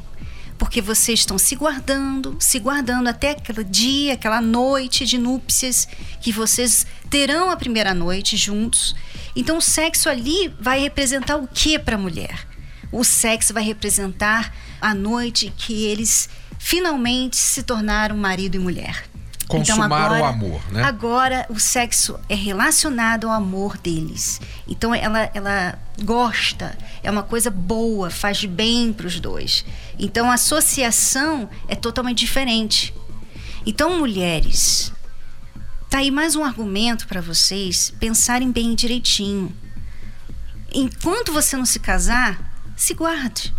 porque 0.58 0.82
vocês 0.82 1.20
estão 1.20 1.38
se 1.38 1.54
guardando, 1.54 2.36
se 2.40 2.58
guardando 2.58 3.06
até 3.06 3.30
aquele 3.30 3.62
dia, 3.62 4.14
aquela 4.14 4.40
noite 4.40 5.06
de 5.06 5.16
núpcias 5.16 5.86
que 6.20 6.32
vocês 6.32 6.86
terão 7.08 7.50
a 7.50 7.56
primeira 7.56 7.94
noite 7.94 8.36
juntos. 8.36 8.96
Então 9.36 9.58
o 9.58 9.62
sexo 9.62 10.08
ali 10.08 10.52
vai 10.60 10.80
representar 10.80 11.36
o 11.36 11.46
que 11.46 11.78
para 11.78 11.94
a 11.94 11.98
mulher? 11.98 12.51
O 12.92 13.02
sexo 13.02 13.54
vai 13.54 13.64
representar 13.64 14.54
a 14.80 14.94
noite 14.94 15.52
que 15.56 15.86
eles 15.86 16.28
finalmente 16.58 17.36
se 17.36 17.62
tornaram 17.62 18.16
marido 18.16 18.54
e 18.54 18.58
mulher. 18.58 19.04
Consumar 19.48 19.86
então, 19.86 19.96
agora, 19.96 20.22
o 20.22 20.24
amor, 20.24 20.72
né? 20.72 20.82
Agora 20.84 21.46
o 21.50 21.58
sexo 21.58 22.18
é 22.28 22.34
relacionado 22.34 23.26
ao 23.26 23.32
amor 23.32 23.76
deles. 23.76 24.40
Então 24.68 24.94
ela, 24.94 25.30
ela 25.34 25.78
gosta, 26.02 26.76
é 27.02 27.10
uma 27.10 27.22
coisa 27.22 27.50
boa, 27.50 28.10
faz 28.10 28.44
bem 28.44 28.92
para 28.92 29.06
os 29.06 29.18
dois. 29.18 29.64
Então 29.98 30.30
a 30.30 30.34
associação 30.34 31.50
é 31.68 31.74
totalmente 31.74 32.18
diferente. 32.18 32.94
Então, 33.64 33.98
mulheres, 33.98 34.92
tá 35.88 35.98
aí 35.98 36.10
mais 36.10 36.34
um 36.34 36.44
argumento 36.44 37.06
para 37.06 37.20
vocês 37.20 37.92
pensarem 38.00 38.50
bem 38.50 38.74
direitinho. 38.74 39.54
Enquanto 40.72 41.32
você 41.32 41.56
não 41.56 41.64
se 41.64 41.78
casar, 41.78 42.51
se 42.82 42.94
guarde. 42.94 43.54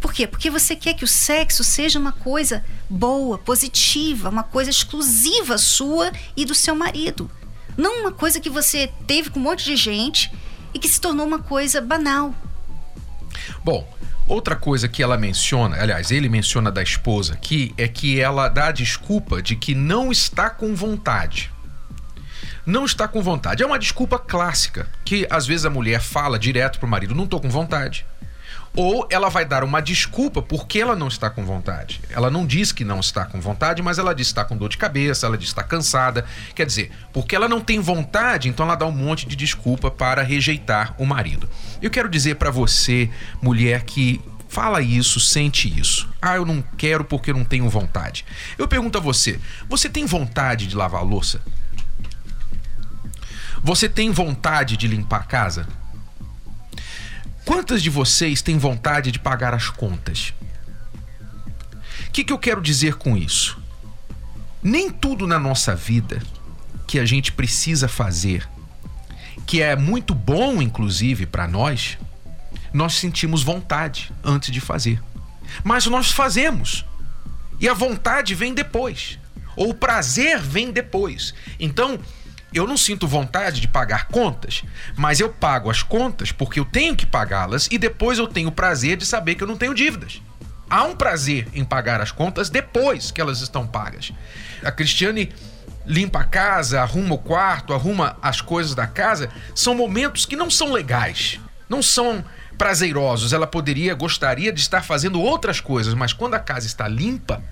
Por 0.00 0.12
quê? 0.12 0.26
Porque 0.26 0.50
você 0.50 0.74
quer 0.74 0.94
que 0.94 1.04
o 1.04 1.08
sexo 1.08 1.62
seja 1.62 1.98
uma 1.98 2.12
coisa 2.12 2.64
boa, 2.88 3.38
positiva, 3.38 4.28
uma 4.28 4.42
coisa 4.42 4.70
exclusiva 4.70 5.56
sua 5.58 6.12
e 6.36 6.44
do 6.44 6.54
seu 6.54 6.74
marido. 6.74 7.30
Não 7.76 8.00
uma 8.00 8.12
coisa 8.12 8.40
que 8.40 8.50
você 8.50 8.90
teve 9.06 9.30
com 9.30 9.38
um 9.38 9.42
monte 9.42 9.64
de 9.64 9.76
gente 9.76 10.32
e 10.72 10.78
que 10.78 10.88
se 10.88 11.00
tornou 11.00 11.26
uma 11.26 11.38
coisa 11.38 11.80
banal. 11.80 12.34
Bom, 13.64 13.86
outra 14.26 14.56
coisa 14.56 14.88
que 14.88 15.02
ela 15.02 15.16
menciona, 15.16 15.80
aliás, 15.80 16.10
ele 16.10 16.28
menciona 16.28 16.70
da 16.70 16.82
esposa 16.82 17.34
aqui, 17.34 17.74
é 17.76 17.88
que 17.88 18.20
ela 18.20 18.48
dá 18.48 18.68
a 18.68 18.72
desculpa 18.72 19.42
de 19.42 19.56
que 19.56 19.74
não 19.74 20.12
está 20.12 20.48
com 20.50 20.74
vontade. 20.74 21.50
Não 22.66 22.84
está 22.84 23.06
com 23.06 23.22
vontade. 23.22 23.62
É 23.62 23.66
uma 23.66 23.78
desculpa 23.78 24.18
clássica 24.18 24.88
que 25.04 25.26
às 25.28 25.46
vezes 25.46 25.66
a 25.66 25.70
mulher 25.70 26.00
fala 26.00 26.38
direto 26.38 26.78
pro 26.78 26.88
marido: 26.88 27.14
não 27.14 27.24
estou 27.24 27.40
com 27.40 27.50
vontade 27.50 28.06
ou 28.76 29.06
ela 29.10 29.28
vai 29.28 29.44
dar 29.44 29.62
uma 29.62 29.80
desculpa 29.80 30.42
porque 30.42 30.80
ela 30.80 30.96
não 30.96 31.08
está 31.08 31.30
com 31.30 31.44
vontade. 31.44 32.00
Ela 32.10 32.30
não 32.30 32.44
diz 32.44 32.72
que 32.72 32.84
não 32.84 33.00
está 33.00 33.24
com 33.24 33.40
vontade, 33.40 33.80
mas 33.82 33.98
ela 33.98 34.14
diz 34.14 34.28
que 34.28 34.32
está 34.32 34.44
com 34.44 34.56
dor 34.56 34.68
de 34.68 34.76
cabeça, 34.76 35.26
ela 35.26 35.38
diz 35.38 35.46
que 35.48 35.52
está 35.52 35.62
cansada. 35.62 36.24
Quer 36.54 36.66
dizer, 36.66 36.90
porque 37.12 37.36
ela 37.36 37.48
não 37.48 37.60
tem 37.60 37.78
vontade, 37.80 38.48
então 38.48 38.66
ela 38.66 38.74
dá 38.74 38.86
um 38.86 38.92
monte 38.92 39.26
de 39.26 39.36
desculpa 39.36 39.90
para 39.90 40.22
rejeitar 40.22 40.94
o 40.98 41.06
marido. 41.06 41.48
Eu 41.80 41.90
quero 41.90 42.08
dizer 42.08 42.34
para 42.36 42.50
você, 42.50 43.08
mulher 43.40 43.84
que 43.84 44.20
fala 44.48 44.82
isso, 44.82 45.20
sente 45.20 45.68
isso. 45.78 46.08
Ah, 46.20 46.36
eu 46.36 46.44
não 46.44 46.62
quero 46.76 47.04
porque 47.04 47.32
não 47.32 47.44
tenho 47.44 47.68
vontade. 47.68 48.24
Eu 48.58 48.66
pergunto 48.66 48.98
a 48.98 49.00
você: 49.00 49.38
você 49.68 49.88
tem 49.88 50.04
vontade 50.04 50.66
de 50.66 50.76
lavar 50.76 51.00
a 51.00 51.04
louça? 51.04 51.40
Você 53.62 53.88
tem 53.88 54.10
vontade 54.10 54.76
de 54.76 54.86
limpar 54.86 55.20
a 55.20 55.24
casa? 55.24 55.66
Quantas 57.44 57.82
de 57.82 57.90
vocês 57.90 58.40
têm 58.40 58.56
vontade 58.56 59.10
de 59.10 59.18
pagar 59.18 59.52
as 59.52 59.68
contas? 59.68 60.32
O 62.06 62.10
que, 62.10 62.24
que 62.24 62.32
eu 62.32 62.38
quero 62.38 62.62
dizer 62.62 62.94
com 62.94 63.16
isso? 63.16 63.62
Nem 64.62 64.90
tudo 64.90 65.26
na 65.26 65.38
nossa 65.38 65.74
vida 65.74 66.22
que 66.86 66.98
a 66.98 67.04
gente 67.04 67.32
precisa 67.32 67.86
fazer, 67.86 68.48
que 69.46 69.60
é 69.60 69.76
muito 69.76 70.14
bom, 70.14 70.62
inclusive, 70.62 71.26
para 71.26 71.46
nós, 71.46 71.98
nós 72.72 72.94
sentimos 72.94 73.42
vontade 73.42 74.10
antes 74.22 74.50
de 74.50 74.60
fazer. 74.60 75.02
Mas 75.62 75.86
nós 75.86 76.10
fazemos. 76.10 76.84
E 77.60 77.68
a 77.68 77.74
vontade 77.74 78.34
vem 78.34 78.54
depois. 78.54 79.18
Ou 79.54 79.70
o 79.70 79.74
prazer 79.74 80.40
vem 80.40 80.72
depois. 80.72 81.34
Então, 81.60 81.98
eu 82.54 82.66
não 82.66 82.76
sinto 82.76 83.08
vontade 83.08 83.60
de 83.60 83.66
pagar 83.66 84.06
contas, 84.06 84.62
mas 84.96 85.18
eu 85.18 85.28
pago 85.28 85.68
as 85.68 85.82
contas 85.82 86.30
porque 86.30 86.60
eu 86.60 86.64
tenho 86.64 86.94
que 86.94 87.04
pagá-las 87.04 87.68
e 87.70 87.76
depois 87.76 88.18
eu 88.18 88.28
tenho 88.28 88.48
o 88.48 88.52
prazer 88.52 88.96
de 88.96 89.04
saber 89.04 89.34
que 89.34 89.42
eu 89.42 89.48
não 89.48 89.56
tenho 89.56 89.74
dívidas. 89.74 90.22
Há 90.70 90.84
um 90.84 90.96
prazer 90.96 91.48
em 91.52 91.64
pagar 91.64 92.00
as 92.00 92.10
contas 92.10 92.48
depois 92.48 93.10
que 93.10 93.20
elas 93.20 93.40
estão 93.40 93.66
pagas. 93.66 94.12
A 94.64 94.70
Cristiane 94.70 95.30
limpa 95.86 96.20
a 96.20 96.24
casa, 96.24 96.80
arruma 96.80 97.16
o 97.16 97.18
quarto, 97.18 97.74
arruma 97.74 98.16
as 98.22 98.40
coisas 98.40 98.74
da 98.74 98.86
casa, 98.86 99.30
são 99.54 99.74
momentos 99.74 100.24
que 100.24 100.36
não 100.36 100.50
são 100.50 100.72
legais, 100.72 101.38
não 101.68 101.82
são 101.82 102.24
prazerosos. 102.56 103.32
Ela 103.32 103.46
poderia, 103.46 103.94
gostaria 103.94 104.52
de 104.52 104.60
estar 104.60 104.82
fazendo 104.82 105.20
outras 105.20 105.60
coisas, 105.60 105.92
mas 105.92 106.12
quando 106.12 106.34
a 106.34 106.40
casa 106.40 106.66
está 106.66 106.88
limpa, 106.88 107.42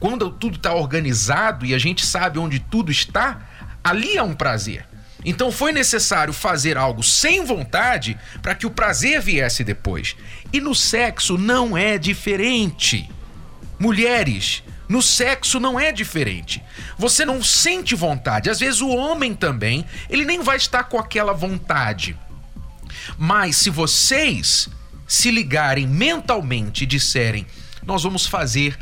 quando 0.00 0.30
tudo 0.30 0.56
está 0.56 0.74
organizado 0.74 1.64
e 1.64 1.74
a 1.74 1.78
gente 1.78 2.04
sabe 2.04 2.38
onde 2.38 2.58
tudo 2.58 2.90
está, 2.90 3.40
ali 3.86 4.18
há 4.18 4.24
um 4.24 4.34
prazer. 4.34 4.86
Então 5.24 5.50
foi 5.50 5.72
necessário 5.72 6.32
fazer 6.32 6.76
algo 6.76 7.02
sem 7.02 7.44
vontade 7.44 8.16
para 8.42 8.54
que 8.54 8.66
o 8.66 8.70
prazer 8.70 9.20
viesse 9.20 9.64
depois. 9.64 10.16
E 10.52 10.60
no 10.60 10.74
sexo 10.74 11.36
não 11.36 11.76
é 11.76 11.98
diferente. 11.98 13.10
Mulheres, 13.78 14.62
no 14.88 15.02
sexo 15.02 15.58
não 15.58 15.78
é 15.78 15.90
diferente. 15.90 16.62
Você 16.96 17.24
não 17.24 17.42
sente 17.42 17.94
vontade. 17.94 18.50
Às 18.50 18.60
vezes 18.60 18.80
o 18.80 18.88
homem 18.88 19.34
também, 19.34 19.84
ele 20.08 20.24
nem 20.24 20.42
vai 20.42 20.56
estar 20.56 20.84
com 20.84 20.98
aquela 20.98 21.32
vontade. 21.32 22.16
Mas 23.18 23.56
se 23.56 23.70
vocês 23.70 24.68
se 25.06 25.30
ligarem 25.30 25.86
mentalmente 25.86 26.84
e 26.84 26.86
disserem: 26.86 27.46
"Nós 27.84 28.02
vamos 28.02 28.26
fazer 28.26 28.78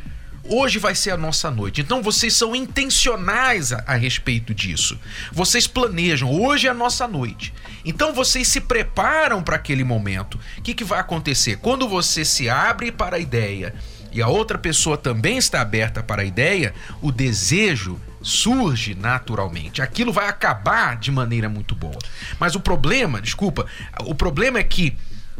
Hoje 0.47 0.79
vai 0.79 0.95
ser 0.95 1.11
a 1.11 1.17
nossa 1.17 1.51
noite. 1.51 1.81
Então 1.81 2.03
vocês 2.03 2.35
são 2.35 2.55
intencionais 2.55 3.73
a, 3.73 3.83
a 3.87 3.95
respeito 3.95 4.55
disso. 4.55 4.99
Vocês 5.33 5.67
planejam, 5.67 6.31
hoje 6.31 6.67
é 6.67 6.71
a 6.71 6.75
nossa 6.75 7.09
noite. 7.09 7.53
Então 7.85 8.13
vocês 8.13 8.47
se 8.49 8.61
preparam 8.61 9.43
para 9.43 9.57
aquele 9.57 9.83
momento. 9.85 10.39
O 10.59 10.63
que, 10.63 10.75
que 10.75 10.85
vai 10.85 11.01
acontecer? 11.01 11.57
Quando 11.57 11.89
você 11.89 12.25
se 12.25 12.49
abre 12.49 12.93
para 12.93 13.17
a 13.17 13.19
ideia 13.19 13.75
e 14.13 14.21
a 14.21 14.29
outra 14.29 14.59
pessoa 14.59 14.99
também 14.99 15.39
está 15.39 15.63
aberta 15.63 16.03
para 16.03 16.23
a 16.23 16.27
ideia, 16.27 16.75
o 17.01 17.11
desejo 17.11 17.99
surge 18.23 18.95
naturalmente. 18.95 19.81
Aquilo 19.81 20.13
vai 20.13 20.29
acabar 20.29 20.97
de 20.97 21.11
maneira 21.11 21.49
muito 21.49 21.75
boa. 21.75 21.99
Mas 22.39 22.55
o 22.55 22.61
problema, 22.61 23.21
desculpa, 23.21 23.67
o 24.01 24.15
problema 24.15 24.59
é 24.59 24.63
que 24.63 24.95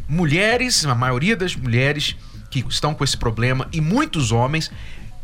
mulheres, 0.09 0.85
a 0.85 0.95
maioria 0.95 1.37
das 1.37 1.55
mulheres 1.55 2.17
que 2.63 2.65
estão 2.69 2.95
com 2.95 3.03
esse 3.03 3.17
problema 3.17 3.69
e 3.73 3.81
muitos 3.81 4.31
homens 4.31 4.71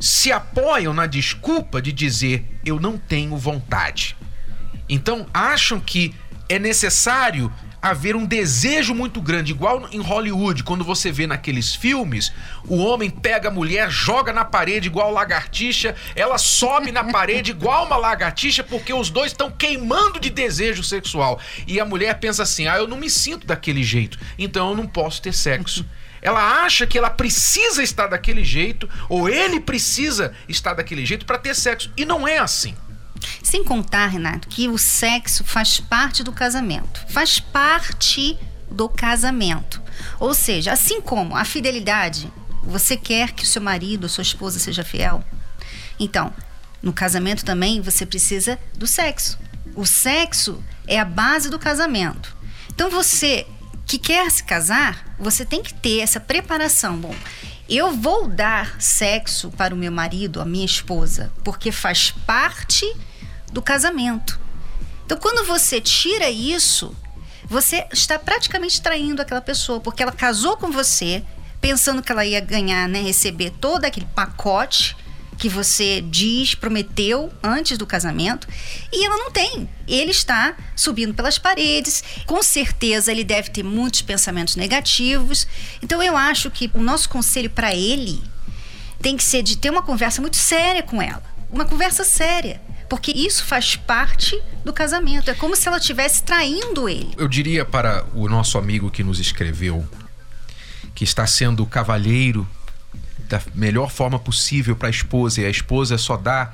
se 0.00 0.32
apoiam 0.32 0.92
na 0.92 1.06
desculpa 1.06 1.80
de 1.80 1.92
dizer 1.92 2.44
eu 2.64 2.80
não 2.80 2.98
tenho 2.98 3.36
vontade. 3.36 4.16
Então 4.88 5.26
acham 5.32 5.78
que 5.78 6.14
é 6.48 6.58
necessário 6.58 7.52
haver 7.80 8.14
um 8.14 8.26
desejo 8.26 8.94
muito 8.94 9.22
grande, 9.22 9.52
igual 9.52 9.88
em 9.90 10.00
Hollywood, 10.00 10.64
quando 10.64 10.84
você 10.84 11.10
vê 11.10 11.26
naqueles 11.26 11.74
filmes, 11.74 12.30
o 12.66 12.76
homem 12.76 13.08
pega 13.08 13.48
a 13.48 13.52
mulher, 13.52 13.90
joga 13.90 14.32
na 14.32 14.44
parede 14.44 14.88
igual 14.88 15.10
lagartixa, 15.10 15.94
ela 16.14 16.36
sobe 16.36 16.92
na 16.92 17.04
parede 17.04 17.52
igual 17.52 17.86
uma 17.86 17.96
lagartixa, 17.96 18.62
porque 18.62 18.92
os 18.92 19.08
dois 19.08 19.32
estão 19.32 19.50
queimando 19.50 20.20
de 20.20 20.28
desejo 20.28 20.82
sexual. 20.82 21.40
E 21.66 21.80
a 21.80 21.84
mulher 21.84 22.18
pensa 22.18 22.42
assim: 22.42 22.66
ah, 22.66 22.76
eu 22.76 22.88
não 22.88 22.98
me 22.98 23.08
sinto 23.08 23.46
daquele 23.46 23.82
jeito, 23.82 24.18
então 24.38 24.70
eu 24.70 24.76
não 24.76 24.86
posso 24.86 25.22
ter 25.22 25.32
sexo. 25.32 25.86
Ela 26.22 26.64
acha 26.64 26.86
que 26.86 26.98
ela 26.98 27.10
precisa 27.10 27.82
estar 27.82 28.06
daquele 28.06 28.44
jeito, 28.44 28.88
ou 29.08 29.28
ele 29.28 29.60
precisa 29.60 30.32
estar 30.48 30.74
daquele 30.74 31.04
jeito 31.04 31.24
para 31.24 31.38
ter 31.38 31.54
sexo. 31.54 31.90
E 31.96 32.04
não 32.04 32.26
é 32.26 32.38
assim. 32.38 32.74
Sem 33.42 33.64
contar, 33.64 34.06
Renato, 34.06 34.48
que 34.48 34.68
o 34.68 34.78
sexo 34.78 35.44
faz 35.44 35.80
parte 35.80 36.22
do 36.22 36.32
casamento. 36.32 37.04
Faz 37.08 37.38
parte 37.38 38.38
do 38.70 38.88
casamento. 38.88 39.82
Ou 40.18 40.34
seja, 40.34 40.72
assim 40.72 41.00
como 41.00 41.36
a 41.36 41.44
fidelidade, 41.44 42.32
você 42.62 42.96
quer 42.96 43.32
que 43.32 43.44
o 43.44 43.46
seu 43.46 43.60
marido 43.60 44.08
sua 44.08 44.22
esposa 44.22 44.58
seja 44.58 44.84
fiel. 44.84 45.24
Então, 45.98 46.32
no 46.82 46.92
casamento 46.92 47.44
também 47.44 47.80
você 47.80 48.06
precisa 48.06 48.58
do 48.74 48.86
sexo. 48.86 49.38
O 49.74 49.84
sexo 49.84 50.62
é 50.86 50.98
a 50.98 51.04
base 51.04 51.50
do 51.50 51.58
casamento. 51.58 52.34
Então 52.68 52.90
você 52.90 53.46
que 53.90 53.98
quer 53.98 54.30
se 54.30 54.44
casar, 54.44 55.16
você 55.18 55.44
tem 55.44 55.64
que 55.64 55.74
ter 55.74 55.98
essa 55.98 56.20
preparação. 56.20 56.96
Bom, 56.96 57.12
eu 57.68 57.90
vou 57.90 58.28
dar 58.28 58.80
sexo 58.80 59.50
para 59.50 59.74
o 59.74 59.76
meu 59.76 59.90
marido, 59.90 60.40
a 60.40 60.44
minha 60.44 60.64
esposa, 60.64 61.32
porque 61.42 61.72
faz 61.72 62.12
parte 62.24 62.86
do 63.52 63.60
casamento. 63.60 64.38
Então, 65.04 65.18
quando 65.18 65.44
você 65.44 65.80
tira 65.80 66.30
isso, 66.30 66.94
você 67.46 67.84
está 67.92 68.16
praticamente 68.16 68.80
traindo 68.80 69.20
aquela 69.20 69.40
pessoa, 69.40 69.80
porque 69.80 70.04
ela 70.04 70.12
casou 70.12 70.56
com 70.56 70.70
você 70.70 71.24
pensando 71.60 72.00
que 72.00 72.12
ela 72.12 72.24
ia 72.24 72.40
ganhar, 72.40 72.88
né, 72.88 73.02
receber 73.02 73.50
todo 73.50 73.86
aquele 73.86 74.06
pacote 74.14 74.96
que 75.40 75.48
você 75.48 76.02
diz, 76.02 76.54
prometeu 76.54 77.32
antes 77.42 77.78
do 77.78 77.86
casamento, 77.86 78.46
e 78.92 79.06
ela 79.06 79.16
não 79.16 79.30
tem. 79.30 79.66
Ele 79.88 80.10
está 80.10 80.54
subindo 80.76 81.14
pelas 81.14 81.38
paredes, 81.38 82.04
com 82.26 82.42
certeza 82.42 83.10
ele 83.10 83.24
deve 83.24 83.48
ter 83.48 83.62
muitos 83.62 84.02
pensamentos 84.02 84.54
negativos. 84.54 85.48
Então 85.82 86.02
eu 86.02 86.14
acho 86.14 86.50
que 86.50 86.70
o 86.74 86.82
nosso 86.82 87.08
conselho 87.08 87.48
para 87.48 87.74
ele 87.74 88.22
tem 89.00 89.16
que 89.16 89.24
ser 89.24 89.42
de 89.42 89.56
ter 89.56 89.70
uma 89.70 89.82
conversa 89.82 90.20
muito 90.20 90.36
séria 90.36 90.82
com 90.82 91.00
ela. 91.00 91.22
Uma 91.50 91.64
conversa 91.64 92.04
séria. 92.04 92.60
Porque 92.86 93.10
isso 93.10 93.44
faz 93.44 93.76
parte 93.76 94.38
do 94.62 94.74
casamento. 94.74 95.30
É 95.30 95.34
como 95.34 95.56
se 95.56 95.66
ela 95.66 95.78
estivesse 95.78 96.22
traindo 96.22 96.86
ele. 96.86 97.14
Eu 97.16 97.28
diria 97.28 97.64
para 97.64 98.04
o 98.14 98.28
nosso 98.28 98.58
amigo 98.58 98.90
que 98.90 99.02
nos 99.02 99.18
escreveu 99.18 99.88
que 100.94 101.04
está 101.04 101.26
sendo 101.26 101.64
cavalheiro 101.64 102.46
da 103.30 103.40
melhor 103.54 103.90
forma 103.90 104.18
possível 104.18 104.76
para 104.76 104.88
a 104.88 104.90
esposa 104.90 105.40
e 105.40 105.46
a 105.46 105.50
esposa 105.50 105.96
só 105.96 106.16
dá 106.16 106.52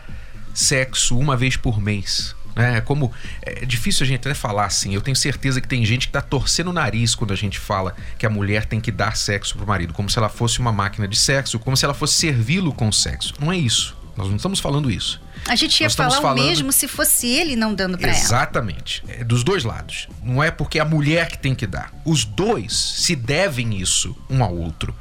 sexo 0.55 1.19
uma 1.19 1.37
vez 1.37 1.57
por 1.57 1.81
mês. 1.81 2.37
É 2.55 2.81
como 2.81 3.13
é 3.43 3.67
difícil 3.67 4.05
a 4.05 4.07
gente 4.07 4.21
até 4.21 4.33
falar 4.33 4.65
assim. 4.65 4.95
Eu 4.95 5.03
tenho 5.03 5.17
certeza 5.17 5.61
que 5.61 5.69
tem 5.69 5.85
gente 5.85 6.07
que 6.07 6.11
está 6.11 6.23
torcendo 6.23 6.69
o 6.69 6.73
nariz 6.73 7.15
quando 7.15 7.33
a 7.33 7.37
gente 7.37 7.59
fala 7.59 7.95
que 8.19 8.25
a 8.25 8.31
mulher 8.31 8.65
tem 8.65 8.81
que 8.81 8.91
dar 8.91 9.15
sexo 9.17 9.57
pro 9.57 9.67
marido, 9.67 9.93
como 9.93 10.09
se 10.09 10.19
ela 10.19 10.31
fosse 10.31 10.59
uma 10.59 10.73
máquina 10.73 11.07
de 11.07 11.19
sexo, 11.19 11.59
como 11.59 11.77
se 11.77 11.85
ela 11.85 11.93
fosse 11.93 12.15
servi-lo 12.15 12.73
com 12.73 12.91
sexo. 12.91 13.35
Não 13.39 13.53
é 13.53 13.57
isso. 13.59 13.95
Nós 14.17 14.29
não 14.29 14.37
estamos 14.37 14.59
falando 14.59 14.91
isso. 14.91 15.21
A 15.47 15.55
gente 15.55 15.79
ia 15.83 15.91
falar 15.91 16.21
falando... 16.23 16.41
o 16.41 16.47
mesmo 16.47 16.73
se 16.73 16.89
fosse 16.89 17.27
ele 17.27 17.55
não 17.55 17.75
dando 17.75 17.99
para 17.99 18.09
ela. 18.09 18.19
Exatamente. 18.19 19.03
É 19.07 19.23
dos 19.23 19.45
dois 19.45 19.63
lados. 19.63 20.09
Não 20.23 20.43
é 20.43 20.51
porque 20.51 20.79
é 20.79 20.83
a 20.83 20.87
mulher 20.87 21.29
que 21.29 21.37
tem 21.37 21.55
que 21.55 21.67
dar. 21.67 21.93
Os 22.07 22.25
dois 22.25 22.73
se 22.75 23.15
devem 23.15 23.77
isso 23.79 24.17
um 24.31 24.43
ao 24.43 24.57
outro. 24.57 24.95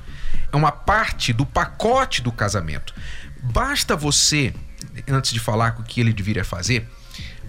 É 0.56 0.58
uma 0.58 0.72
parte 0.72 1.34
do 1.34 1.46
pacote 1.46 2.22
do 2.22 2.32
casamento. 2.32 2.96
Basta 3.44 3.94
você, 3.94 4.54
antes 5.06 5.34
de 5.34 5.40
falar 5.42 5.76
o 5.78 5.84
que 5.84 6.00
ele 6.00 6.14
deveria 6.14 6.46
fazer, 6.46 6.90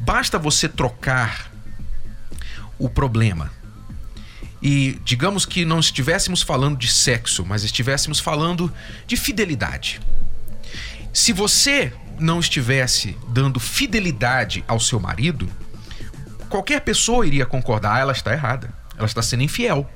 basta 0.00 0.40
você 0.40 0.68
trocar 0.68 1.48
o 2.76 2.88
problema. 2.88 3.48
E 4.60 5.00
digamos 5.04 5.46
que 5.46 5.64
não 5.64 5.78
estivéssemos 5.78 6.42
falando 6.42 6.76
de 6.76 6.88
sexo, 6.88 7.46
mas 7.46 7.62
estivéssemos 7.62 8.18
falando 8.18 8.74
de 9.06 9.16
fidelidade. 9.16 10.00
Se 11.14 11.32
você 11.32 11.92
não 12.18 12.40
estivesse 12.40 13.16
dando 13.28 13.60
fidelidade 13.60 14.64
ao 14.66 14.80
seu 14.80 14.98
marido, 14.98 15.48
qualquer 16.48 16.80
pessoa 16.80 17.24
iria 17.24 17.46
concordar, 17.46 17.94
ah, 17.94 18.00
ela 18.00 18.12
está 18.12 18.32
errada, 18.32 18.74
ela 18.96 19.06
está 19.06 19.22
sendo 19.22 19.44
infiel. 19.44 19.88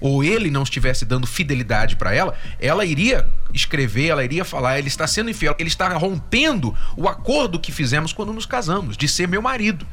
Ou 0.00 0.24
ele 0.24 0.50
não 0.50 0.62
estivesse 0.62 1.04
dando 1.04 1.26
fidelidade 1.26 1.96
para 1.96 2.14
ela, 2.14 2.34
ela 2.58 2.84
iria 2.84 3.28
escrever, 3.52 4.08
ela 4.08 4.24
iria 4.24 4.44
falar, 4.44 4.78
ele 4.78 4.88
está 4.88 5.06
sendo 5.06 5.30
infiel, 5.30 5.54
ele 5.58 5.68
está 5.68 5.88
rompendo 5.88 6.74
o 6.96 7.08
acordo 7.08 7.60
que 7.60 7.70
fizemos 7.70 8.12
quando 8.12 8.32
nos 8.32 8.46
casamos, 8.46 8.96
de 8.96 9.06
ser 9.06 9.28
meu 9.28 9.42
marido. 9.42 9.86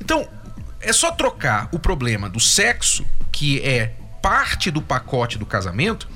Então, 0.00 0.28
é 0.80 0.92
só 0.92 1.10
trocar 1.10 1.68
o 1.72 1.78
problema 1.78 2.28
do 2.28 2.38
sexo, 2.38 3.04
que 3.32 3.60
é 3.60 3.94
parte 4.22 4.70
do 4.70 4.80
pacote 4.80 5.38
do 5.38 5.46
casamento, 5.46 6.08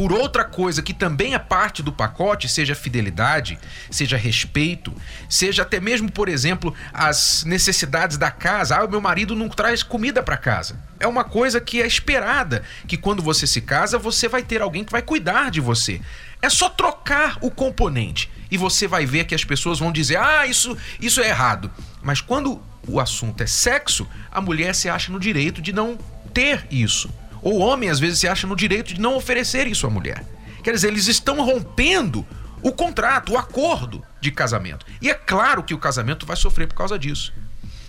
por 0.00 0.14
outra 0.14 0.46
coisa 0.46 0.80
que 0.80 0.94
também 0.94 1.34
é 1.34 1.38
parte 1.38 1.82
do 1.82 1.92
pacote, 1.92 2.48
seja 2.48 2.74
fidelidade, 2.74 3.58
seja 3.90 4.16
respeito, 4.16 4.94
seja 5.28 5.60
até 5.60 5.78
mesmo, 5.78 6.10
por 6.10 6.26
exemplo, 6.26 6.74
as 6.90 7.44
necessidades 7.44 8.16
da 8.16 8.30
casa. 8.30 8.78
Ah, 8.78 8.86
o 8.86 8.90
meu 8.90 8.98
marido 8.98 9.36
não 9.36 9.50
traz 9.50 9.82
comida 9.82 10.22
para 10.22 10.38
casa. 10.38 10.82
É 10.98 11.06
uma 11.06 11.22
coisa 11.22 11.60
que 11.60 11.82
é 11.82 11.86
esperada, 11.86 12.62
que 12.88 12.96
quando 12.96 13.22
você 13.22 13.46
se 13.46 13.60
casa, 13.60 13.98
você 13.98 14.26
vai 14.26 14.42
ter 14.42 14.62
alguém 14.62 14.84
que 14.84 14.92
vai 14.92 15.02
cuidar 15.02 15.50
de 15.50 15.60
você. 15.60 16.00
É 16.40 16.48
só 16.48 16.70
trocar 16.70 17.36
o 17.42 17.50
componente 17.50 18.30
e 18.50 18.56
você 18.56 18.88
vai 18.88 19.04
ver 19.04 19.26
que 19.26 19.34
as 19.34 19.44
pessoas 19.44 19.80
vão 19.80 19.92
dizer: 19.92 20.16
"Ah, 20.16 20.46
isso 20.46 20.78
isso 20.98 21.20
é 21.20 21.28
errado". 21.28 21.70
Mas 22.02 22.22
quando 22.22 22.62
o 22.88 22.98
assunto 22.98 23.42
é 23.42 23.46
sexo, 23.46 24.08
a 24.30 24.40
mulher 24.40 24.74
se 24.74 24.88
acha 24.88 25.12
no 25.12 25.20
direito 25.20 25.60
de 25.60 25.74
não 25.74 25.98
ter 26.32 26.66
isso. 26.70 27.10
O 27.42 27.58
homem 27.58 27.88
às 27.88 27.98
vezes 27.98 28.18
se 28.18 28.28
acha 28.28 28.46
no 28.46 28.56
direito 28.56 28.94
de 28.94 29.00
não 29.00 29.16
oferecer 29.16 29.66
isso 29.66 29.86
à 29.86 29.90
mulher. 29.90 30.24
Quer 30.62 30.72
dizer, 30.72 30.88
eles 30.88 31.06
estão 31.06 31.44
rompendo 31.44 32.26
o 32.62 32.72
contrato, 32.72 33.32
o 33.32 33.38
acordo 33.38 34.02
de 34.20 34.30
casamento. 34.30 34.84
E 35.00 35.10
é 35.10 35.14
claro 35.14 35.62
que 35.62 35.74
o 35.74 35.78
casamento 35.78 36.26
vai 36.26 36.36
sofrer 36.36 36.66
por 36.66 36.74
causa 36.74 36.98
disso. 36.98 37.32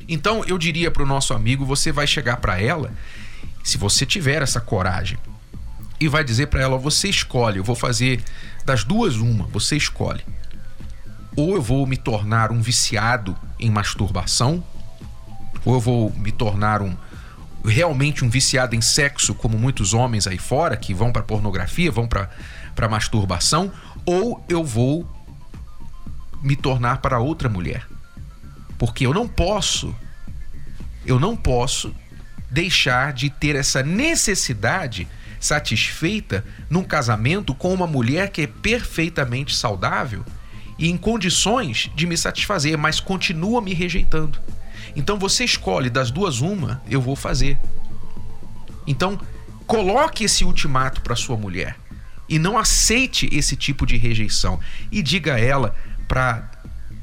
Então 0.07 0.43
eu 0.45 0.57
diria 0.57 0.89
para 0.89 1.03
o 1.03 1.05
nosso 1.05 1.33
amigo: 1.33 1.65
você 1.65 1.91
vai 1.91 2.07
chegar 2.07 2.37
para 2.37 2.59
ela, 2.59 2.93
se 3.63 3.77
você 3.77 4.05
tiver 4.05 4.41
essa 4.41 4.61
coragem, 4.61 5.17
e 5.99 6.07
vai 6.07 6.23
dizer 6.23 6.47
para 6.47 6.61
ela: 6.61 6.77
você 6.77 7.09
escolhe, 7.09 7.57
eu 7.57 7.63
vou 7.63 7.75
fazer 7.75 8.23
das 8.65 8.83
duas 8.83 9.17
uma, 9.17 9.45
você 9.47 9.75
escolhe. 9.75 10.23
Ou 11.35 11.55
eu 11.55 11.61
vou 11.61 11.85
me 11.87 11.95
tornar 11.95 12.51
um 12.51 12.61
viciado 12.61 13.37
em 13.59 13.69
masturbação, 13.69 14.63
ou 15.63 15.75
eu 15.75 15.79
vou 15.79 16.11
me 16.13 16.31
tornar 16.31 16.81
um, 16.81 16.95
realmente 17.63 18.25
um 18.25 18.29
viciado 18.29 18.75
em 18.75 18.81
sexo, 18.81 19.33
como 19.33 19.57
muitos 19.57 19.93
homens 19.93 20.27
aí 20.27 20.37
fora, 20.37 20.75
que 20.75 20.93
vão 20.93 21.11
para 21.11 21.21
pornografia, 21.21 21.91
vão 21.91 22.07
para 22.07 22.89
masturbação, 22.89 23.71
ou 24.05 24.43
eu 24.49 24.63
vou 24.63 25.07
me 26.41 26.55
tornar 26.55 26.97
para 26.97 27.19
outra 27.19 27.47
mulher. 27.47 27.87
Porque 28.77 29.05
eu 29.05 29.13
não 29.13 29.27
posso, 29.27 29.95
eu 31.05 31.19
não 31.19 31.35
posso 31.35 31.93
deixar 32.49 33.13
de 33.13 33.29
ter 33.29 33.55
essa 33.55 33.83
necessidade 33.83 35.07
satisfeita 35.39 36.45
num 36.69 36.83
casamento 36.83 37.53
com 37.53 37.73
uma 37.73 37.87
mulher 37.87 38.29
que 38.29 38.41
é 38.41 38.47
perfeitamente 38.47 39.55
saudável 39.55 40.23
e 40.77 40.89
em 40.89 40.97
condições 40.97 41.91
de 41.95 42.05
me 42.05 42.17
satisfazer, 42.17 42.77
mas 42.77 42.99
continua 42.99 43.61
me 43.61 43.73
rejeitando. 43.73 44.39
Então 44.95 45.17
você 45.17 45.43
escolhe 45.43 45.89
das 45.89 46.11
duas 46.11 46.41
uma, 46.41 46.81
eu 46.89 47.01
vou 47.01 47.15
fazer. 47.15 47.57
Então 48.85 49.19
coloque 49.67 50.25
esse 50.25 50.43
ultimato 50.43 51.01
para 51.01 51.15
sua 51.15 51.37
mulher 51.37 51.77
e 52.27 52.37
não 52.39 52.57
aceite 52.57 53.29
esse 53.31 53.55
tipo 53.55 53.85
de 53.85 53.97
rejeição 53.97 54.59
e 54.91 55.01
diga 55.01 55.35
a 55.35 55.39
ela 55.39 55.75
para 56.07 56.49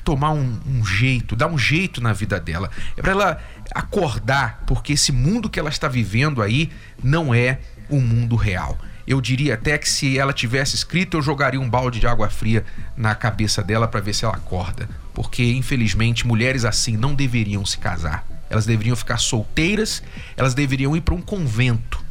tomar 0.05 0.31
um, 0.31 0.59
um, 0.67 0.85
jeito, 0.85 1.37
dar 1.37 1.49
um 1.49 1.59
jeito 1.59 2.01
na 2.01 2.15
vida 2.15 2.41
dela, 2.41 2.71
é 2.97 3.03
para 3.03 3.13
ela 3.13 3.43
acordar, 3.75 4.65
porque 4.67 4.95
esse 4.95 5.13
mundo 5.13 5.51
que 5.51 5.61
ela 5.61 5.69
está 5.69 5.87
vivendo 5.87 6.41
aí 6.41 6.71
não 7.03 7.35
é 7.35 7.59
o 7.91 8.01
mundo 8.01 8.35
real. 8.35 8.79
Eu 9.09 9.23
diria 9.23 9.55
até 9.55 9.79
que 9.79 9.89
se 9.89 10.19
ela 10.19 10.35
tivesse 10.35 10.77
escrito, 10.77 11.17
eu 11.17 11.23
jogaria 11.23 11.59
um 11.59 11.69
balde 11.69 11.99
de 11.99 12.07
água 12.07 12.29
fria 12.29 12.63
na 12.95 13.15
cabeça 13.15 13.63
dela 13.63 13.89
para 13.89 14.01
ver 14.01 14.15
se 14.15 14.27
ela 14.27 14.35
acorda. 14.35 14.87
Porque, 15.15 15.43
infelizmente, 15.53 16.27
mulheres 16.27 16.63
assim 16.67 16.95
não 16.95 17.15
deveriam 17.15 17.65
se 17.65 17.79
casar. 17.79 18.23
Elas 18.51 18.67
deveriam 18.67 18.95
ficar 18.95 19.17
solteiras, 19.17 20.03
elas 20.37 20.53
deveriam 20.53 20.95
ir 20.95 21.01
para 21.01 21.15
um 21.15 21.23
convento. 21.23 22.05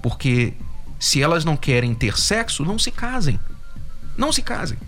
Porque 0.00 0.54
se 0.96 1.20
elas 1.20 1.44
não 1.44 1.56
querem 1.56 1.92
ter 1.92 2.16
sexo, 2.16 2.64
não 2.64 2.78
se 2.78 2.92
casem. 2.92 3.36
Não 4.16 4.32
se 4.32 4.40
casem. 4.40 4.78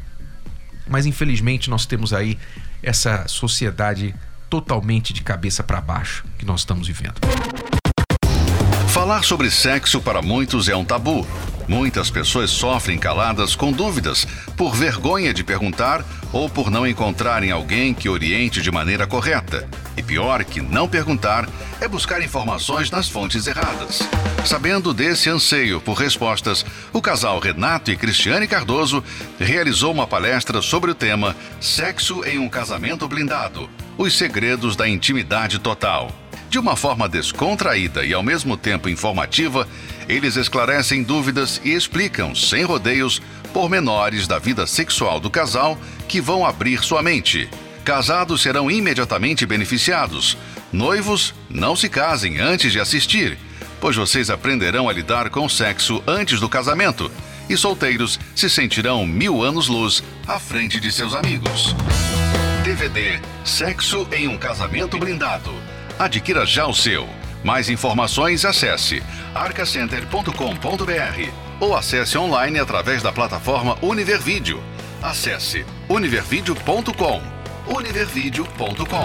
Mas 0.86 1.04
infelizmente 1.04 1.68
nós 1.68 1.84
temos 1.84 2.12
aí 2.12 2.38
essa 2.80 3.26
sociedade 3.26 4.14
totalmente 4.48 5.12
de 5.12 5.22
cabeça 5.22 5.64
para 5.64 5.80
baixo 5.80 6.24
que 6.38 6.46
nós 6.46 6.60
estamos 6.60 6.86
vivendo. 6.86 7.20
Falar 8.90 9.22
sobre 9.22 9.48
sexo 9.52 10.00
para 10.00 10.20
muitos 10.20 10.68
é 10.68 10.74
um 10.74 10.84
tabu. 10.84 11.24
Muitas 11.68 12.10
pessoas 12.10 12.50
sofrem 12.50 12.98
caladas 12.98 13.54
com 13.54 13.70
dúvidas, 13.70 14.26
por 14.56 14.74
vergonha 14.74 15.32
de 15.32 15.44
perguntar 15.44 16.04
ou 16.32 16.50
por 16.50 16.72
não 16.72 16.84
encontrarem 16.84 17.52
alguém 17.52 17.94
que 17.94 18.08
oriente 18.08 18.60
de 18.60 18.68
maneira 18.68 19.06
correta. 19.06 19.68
E 19.96 20.02
pior 20.02 20.44
que 20.44 20.60
não 20.60 20.88
perguntar 20.88 21.48
é 21.80 21.86
buscar 21.86 22.20
informações 22.20 22.90
nas 22.90 23.08
fontes 23.08 23.46
erradas. 23.46 24.00
Sabendo 24.44 24.92
desse 24.92 25.30
anseio 25.30 25.80
por 25.80 25.94
respostas, 25.94 26.66
o 26.92 27.00
casal 27.00 27.38
Renato 27.38 27.92
e 27.92 27.96
Cristiane 27.96 28.48
Cardoso 28.48 29.04
realizou 29.38 29.92
uma 29.92 30.06
palestra 30.06 30.60
sobre 30.60 30.90
o 30.90 30.96
tema 30.96 31.36
Sexo 31.60 32.24
em 32.24 32.40
um 32.40 32.48
casamento 32.48 33.06
blindado: 33.06 33.70
Os 33.96 34.18
segredos 34.18 34.74
da 34.74 34.88
intimidade 34.88 35.60
total. 35.60 36.10
De 36.50 36.58
uma 36.58 36.74
forma 36.74 37.08
descontraída 37.08 38.04
e 38.04 38.12
ao 38.12 38.24
mesmo 38.24 38.56
tempo 38.56 38.88
informativa, 38.88 39.68
eles 40.08 40.34
esclarecem 40.34 41.00
dúvidas 41.00 41.60
e 41.64 41.70
explicam, 41.70 42.34
sem 42.34 42.64
rodeios, 42.64 43.22
pormenores 43.52 44.26
da 44.26 44.36
vida 44.36 44.66
sexual 44.66 45.20
do 45.20 45.30
casal 45.30 45.78
que 46.08 46.20
vão 46.20 46.44
abrir 46.44 46.82
sua 46.82 47.04
mente. 47.04 47.48
Casados 47.84 48.42
serão 48.42 48.68
imediatamente 48.68 49.46
beneficiados. 49.46 50.36
Noivos, 50.72 51.32
não 51.48 51.76
se 51.76 51.88
casem 51.88 52.40
antes 52.40 52.72
de 52.72 52.80
assistir, 52.80 53.38
pois 53.80 53.94
vocês 53.94 54.28
aprenderão 54.28 54.88
a 54.88 54.92
lidar 54.92 55.30
com 55.30 55.46
o 55.46 55.50
sexo 55.50 56.02
antes 56.04 56.40
do 56.40 56.48
casamento. 56.48 57.12
E 57.48 57.56
solteiros 57.56 58.18
se 58.34 58.50
sentirão 58.50 59.06
mil 59.06 59.44
anos-luz 59.44 60.02
à 60.26 60.40
frente 60.40 60.80
de 60.80 60.90
seus 60.90 61.14
amigos. 61.14 61.76
DVD 62.64 63.20
Sexo 63.44 64.06
em 64.10 64.26
um 64.26 64.36
Casamento 64.36 64.98
Blindado 64.98 65.54
Adquira 66.00 66.46
já 66.46 66.66
o 66.66 66.72
seu. 66.72 67.06
Mais 67.44 67.68
informações 67.68 68.46
acesse 68.46 69.02
arcacenter.com.br 69.34 71.30
ou 71.60 71.76
acesse 71.76 72.16
online 72.16 72.58
através 72.58 73.02
da 73.02 73.12
plataforma 73.12 73.76
Univervídeo. 73.82 74.62
Acesse 75.02 75.62
univervideo.com. 75.90 77.20
univervideo.com. 77.68 79.04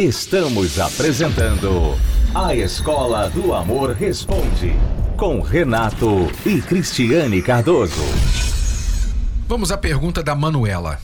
Estamos 0.00 0.78
apresentando 0.78 1.98
A 2.32 2.54
Escola 2.54 3.28
do 3.30 3.52
Amor 3.52 3.90
Responde, 3.90 4.72
com 5.16 5.40
Renato 5.40 6.30
e 6.46 6.62
Cristiane 6.62 7.42
Cardoso. 7.42 8.04
Vamos 9.48 9.72
à 9.72 9.76
pergunta 9.76 10.22
da 10.22 10.36
Manuela. 10.36 11.00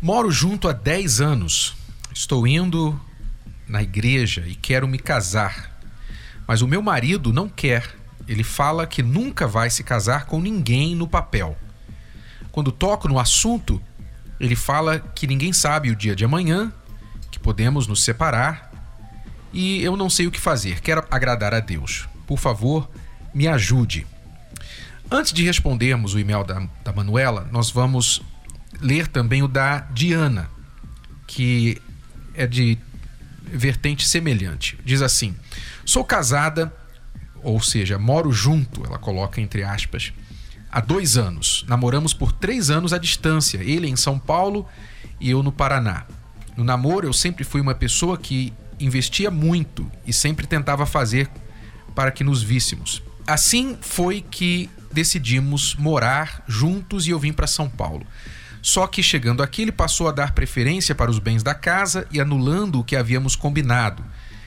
Moro 0.00 0.30
junto 0.30 0.68
há 0.68 0.72
10 0.72 1.20
anos. 1.20 1.74
Estou 2.12 2.46
indo 2.46 2.98
na 3.66 3.82
igreja 3.82 4.44
e 4.46 4.54
quero 4.54 4.86
me 4.86 4.98
casar. 4.98 5.78
Mas 6.46 6.60
o 6.60 6.68
meu 6.68 6.82
marido 6.82 7.32
não 7.32 7.48
quer. 7.48 7.94
Ele 8.28 8.44
fala 8.44 8.86
que 8.86 9.02
nunca 9.02 9.46
vai 9.46 9.70
se 9.70 9.82
casar 9.82 10.26
com 10.26 10.40
ninguém 10.40 10.94
no 10.94 11.08
papel. 11.08 11.56
Quando 12.52 12.72
toco 12.72 13.08
no 13.08 13.18
assunto, 13.18 13.82
ele 14.38 14.56
fala 14.56 14.98
que 14.98 15.26
ninguém 15.26 15.52
sabe 15.52 15.90
o 15.90 15.96
dia 15.96 16.14
de 16.14 16.24
amanhã, 16.24 16.72
que 17.30 17.38
podemos 17.38 17.86
nos 17.86 18.02
separar 18.02 18.70
e 19.52 19.82
eu 19.82 19.96
não 19.96 20.10
sei 20.10 20.26
o 20.26 20.30
que 20.30 20.40
fazer. 20.40 20.80
Quero 20.80 21.04
agradar 21.10 21.54
a 21.54 21.60
Deus. 21.60 22.06
Por 22.26 22.38
favor, 22.38 22.90
me 23.32 23.48
ajude. 23.48 24.06
Antes 25.10 25.32
de 25.32 25.44
respondermos 25.44 26.14
o 26.14 26.18
e-mail 26.18 26.44
da, 26.44 26.66
da 26.84 26.92
Manuela, 26.92 27.48
nós 27.52 27.70
vamos 27.70 28.22
ler 28.80 29.06
também 29.06 29.42
o 29.42 29.48
da 29.48 29.80
Diana, 29.80 30.50
que 31.26 31.80
é 32.34 32.46
de 32.46 32.78
vertente 33.44 34.06
semelhante. 34.06 34.78
Diz 34.84 35.02
assim: 35.02 35.34
Sou 35.84 36.04
casada, 36.04 36.74
ou 37.42 37.60
seja, 37.60 37.98
moro 37.98 38.32
junto, 38.32 38.84
ela 38.84 38.98
coloca 38.98 39.40
entre 39.40 39.62
aspas, 39.62 40.12
há 40.70 40.80
dois 40.80 41.16
anos. 41.16 41.64
Namoramos 41.68 42.12
por 42.12 42.32
três 42.32 42.70
anos 42.70 42.92
à 42.92 42.98
distância, 42.98 43.58
ele 43.58 43.88
em 43.88 43.96
São 43.96 44.18
Paulo 44.18 44.68
e 45.20 45.30
eu 45.30 45.42
no 45.42 45.52
Paraná. 45.52 46.04
No 46.56 46.64
namoro, 46.64 47.06
eu 47.06 47.12
sempre 47.12 47.44
fui 47.44 47.60
uma 47.60 47.74
pessoa 47.74 48.16
que 48.16 48.52
investia 48.80 49.30
muito 49.30 49.90
e 50.06 50.12
sempre 50.12 50.46
tentava 50.46 50.86
fazer 50.86 51.30
para 51.94 52.10
que 52.10 52.24
nos 52.24 52.42
víssemos. 52.42 53.02
Assim 53.26 53.76
foi 53.80 54.20
que 54.22 54.70
decidimos 54.92 55.74
morar 55.74 56.42
juntos 56.46 57.06
e 57.06 57.10
eu 57.10 57.18
vim 57.18 57.32
para 57.32 57.46
São 57.46 57.68
Paulo. 57.68 58.06
Só 58.66 58.84
que 58.88 59.00
chegando 59.00 59.44
aqui, 59.44 59.62
ele 59.62 59.70
passou 59.70 60.08
a 60.08 60.10
dar 60.10 60.32
preferência 60.32 60.92
para 60.92 61.08
os 61.08 61.20
bens 61.20 61.40
da 61.40 61.54
casa 61.54 62.04
e 62.10 62.20
anulando 62.20 62.80
o 62.80 62.84
que 62.84 62.96
havíamos 62.96 63.36
combinado, 63.36 64.04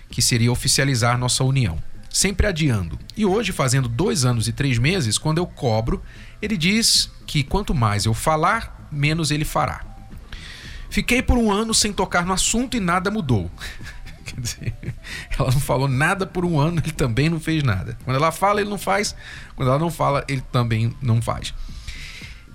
que 0.10 0.21
seria 0.21 0.51
oficializar 0.51 1.17
nossa 1.17 1.41
união. 1.41 1.82
Sempre 2.10 2.45
adiando. 2.45 2.99
E 3.15 3.25
hoje, 3.25 3.53
fazendo 3.53 3.88
dois 3.88 4.25
anos 4.25 4.49
e 4.49 4.51
três 4.51 4.77
meses, 4.77 5.17
quando 5.17 5.38
eu 5.38 5.47
cobro, 5.47 6.03
ele 6.41 6.58
diz 6.58 7.10
que 7.25 7.43
quanto 7.43 7.73
mais 7.73 8.03
eu 8.03 8.13
falar, 8.13 8.89
menos 8.91 9.32
ele 9.32 9.45
fará. 9.45 9.86
Fiquei 10.89 11.21
por 11.21 11.38
um 11.38 11.49
ano 11.49 11.73
sem 11.73 11.93
tocar 11.93 12.25
no 12.25 12.34
assunto 12.34 12.75
e 12.75 12.82
nada 12.82 13.10
mudou. 13.10 13.49
Quer 14.25 14.41
dizer, 14.41 14.73
ela 15.39 15.49
não 15.49 15.62
falou 15.62 15.88
nada 15.88 16.27
por 16.27 16.43
um 16.43 16.60
ano, 16.60 16.82
ele 16.84 16.91
também 16.91 17.29
não 17.29 17.39
fez 17.39 17.63
nada. 17.63 17.97
Quando 18.03 18.17
ela 18.17 18.34
fala, 18.34 18.60
ele 18.60 18.69
não 18.69 18.77
faz. 18.77 19.15
Quando 19.55 19.69
ela 19.69 19.79
não 19.79 19.89
fala, 19.89 20.25
ele 20.27 20.43
também 20.51 20.93
não 21.01 21.21
faz. 21.21 21.53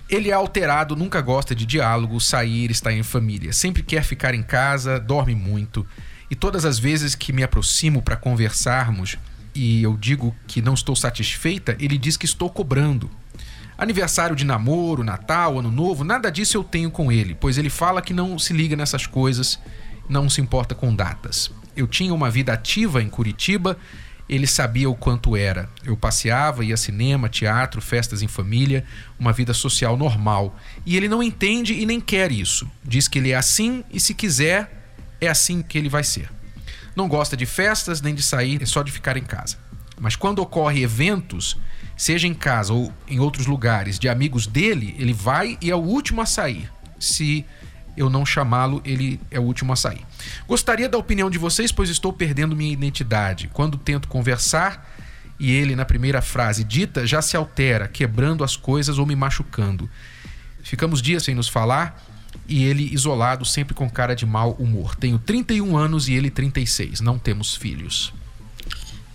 Ele 0.08 0.30
é 0.30 0.32
alterado, 0.32 0.94
nunca 0.94 1.20
gosta 1.20 1.54
de 1.54 1.64
diálogo, 1.64 2.20
sair, 2.20 2.70
estar 2.70 2.92
em 2.92 3.02
família. 3.02 3.52
Sempre 3.52 3.82
quer 3.82 4.04
ficar 4.04 4.34
em 4.34 4.42
casa, 4.42 5.00
dorme 5.00 5.34
muito. 5.34 5.86
E 6.30 6.34
todas 6.34 6.64
as 6.64 6.78
vezes 6.78 7.14
que 7.14 7.32
me 7.32 7.42
aproximo 7.42 8.02
para 8.02 8.16
conversarmos 8.16 9.18
e 9.54 9.82
eu 9.82 9.96
digo 9.96 10.34
que 10.46 10.60
não 10.60 10.74
estou 10.74 10.96
satisfeita, 10.96 11.76
ele 11.78 11.96
diz 11.96 12.16
que 12.16 12.26
estou 12.26 12.50
cobrando. 12.50 13.08
Aniversário 13.78 14.34
de 14.34 14.44
namoro, 14.44 15.04
Natal, 15.04 15.58
Ano 15.58 15.70
Novo, 15.70 16.04
nada 16.04 16.30
disso 16.30 16.56
eu 16.56 16.64
tenho 16.64 16.90
com 16.90 17.10
ele, 17.10 17.34
pois 17.34 17.56
ele 17.56 17.70
fala 17.70 18.02
que 18.02 18.12
não 18.12 18.38
se 18.38 18.52
liga 18.52 18.76
nessas 18.76 19.06
coisas, 19.06 19.58
não 20.08 20.28
se 20.28 20.40
importa 20.40 20.74
com 20.74 20.94
datas. 20.94 21.50
Eu 21.76 21.86
tinha 21.86 22.14
uma 22.14 22.30
vida 22.30 22.52
ativa 22.52 23.02
em 23.02 23.08
Curitiba, 23.08 23.76
ele 24.28 24.46
sabia 24.46 24.88
o 24.88 24.94
quanto 24.94 25.36
era. 25.36 25.68
Eu 25.84 25.96
passeava, 25.96 26.64
ia 26.64 26.76
cinema, 26.76 27.28
teatro, 27.28 27.80
festas 27.80 28.22
em 28.22 28.28
família, 28.28 28.84
uma 29.18 29.32
vida 29.32 29.52
social 29.52 29.96
normal. 29.96 30.58
E 30.86 30.96
ele 30.96 31.08
não 31.08 31.22
entende 31.22 31.74
e 31.74 31.84
nem 31.84 32.00
quer 32.00 32.32
isso. 32.32 32.70
Diz 32.82 33.06
que 33.06 33.18
ele 33.18 33.32
é 33.32 33.36
assim 33.36 33.84
e 33.92 34.00
se 34.00 34.14
quiser, 34.14 34.94
é 35.20 35.28
assim 35.28 35.62
que 35.62 35.76
ele 35.76 35.88
vai 35.88 36.02
ser. 36.02 36.30
Não 36.96 37.08
gosta 37.08 37.36
de 37.36 37.44
festas 37.44 38.00
nem 38.00 38.14
de 38.14 38.22
sair, 38.22 38.62
é 38.62 38.66
só 38.66 38.82
de 38.82 38.92
ficar 38.92 39.16
em 39.16 39.24
casa. 39.24 39.58
Mas 40.00 40.16
quando 40.16 40.38
ocorre 40.40 40.82
eventos, 40.82 41.56
seja 41.96 42.26
em 42.26 42.34
casa 42.34 42.72
ou 42.72 42.92
em 43.06 43.20
outros 43.20 43.46
lugares, 43.46 43.98
de 43.98 44.08
amigos 44.08 44.46
dele, 44.46 44.94
ele 44.98 45.12
vai 45.12 45.58
e 45.60 45.70
é 45.70 45.76
o 45.76 45.80
último 45.80 46.20
a 46.20 46.26
sair. 46.26 46.70
Se 46.98 47.44
eu 47.96 48.10
não 48.10 48.24
chamá-lo, 48.24 48.80
ele 48.84 49.20
é 49.30 49.38
o 49.38 49.42
último 49.42 49.72
a 49.72 49.76
sair. 49.76 50.00
Gostaria 50.46 50.88
da 50.88 50.98
opinião 50.98 51.30
de 51.30 51.38
vocês, 51.38 51.70
pois 51.72 51.90
estou 51.90 52.12
perdendo 52.12 52.56
minha 52.56 52.72
identidade. 52.72 53.48
Quando 53.52 53.76
tento 53.76 54.08
conversar 54.08 54.90
e 55.38 55.50
ele, 55.50 55.74
na 55.74 55.84
primeira 55.84 56.22
frase 56.22 56.64
dita, 56.64 57.06
já 57.06 57.20
se 57.20 57.36
altera, 57.36 57.88
quebrando 57.88 58.44
as 58.44 58.56
coisas 58.56 58.98
ou 58.98 59.06
me 59.06 59.16
machucando. 59.16 59.88
Ficamos 60.62 61.02
dias 61.02 61.22
sem 61.22 61.34
nos 61.34 61.48
falar 61.48 62.02
e 62.48 62.64
ele 62.64 62.92
isolado, 62.92 63.44
sempre 63.44 63.74
com 63.74 63.88
cara 63.88 64.14
de 64.14 64.26
mau 64.26 64.52
humor. 64.52 64.94
Tenho 64.96 65.18
31 65.18 65.76
anos 65.76 66.08
e 66.08 66.14
ele 66.14 66.30
36. 66.30 67.00
Não 67.00 67.18
temos 67.18 67.54
filhos. 67.54 68.12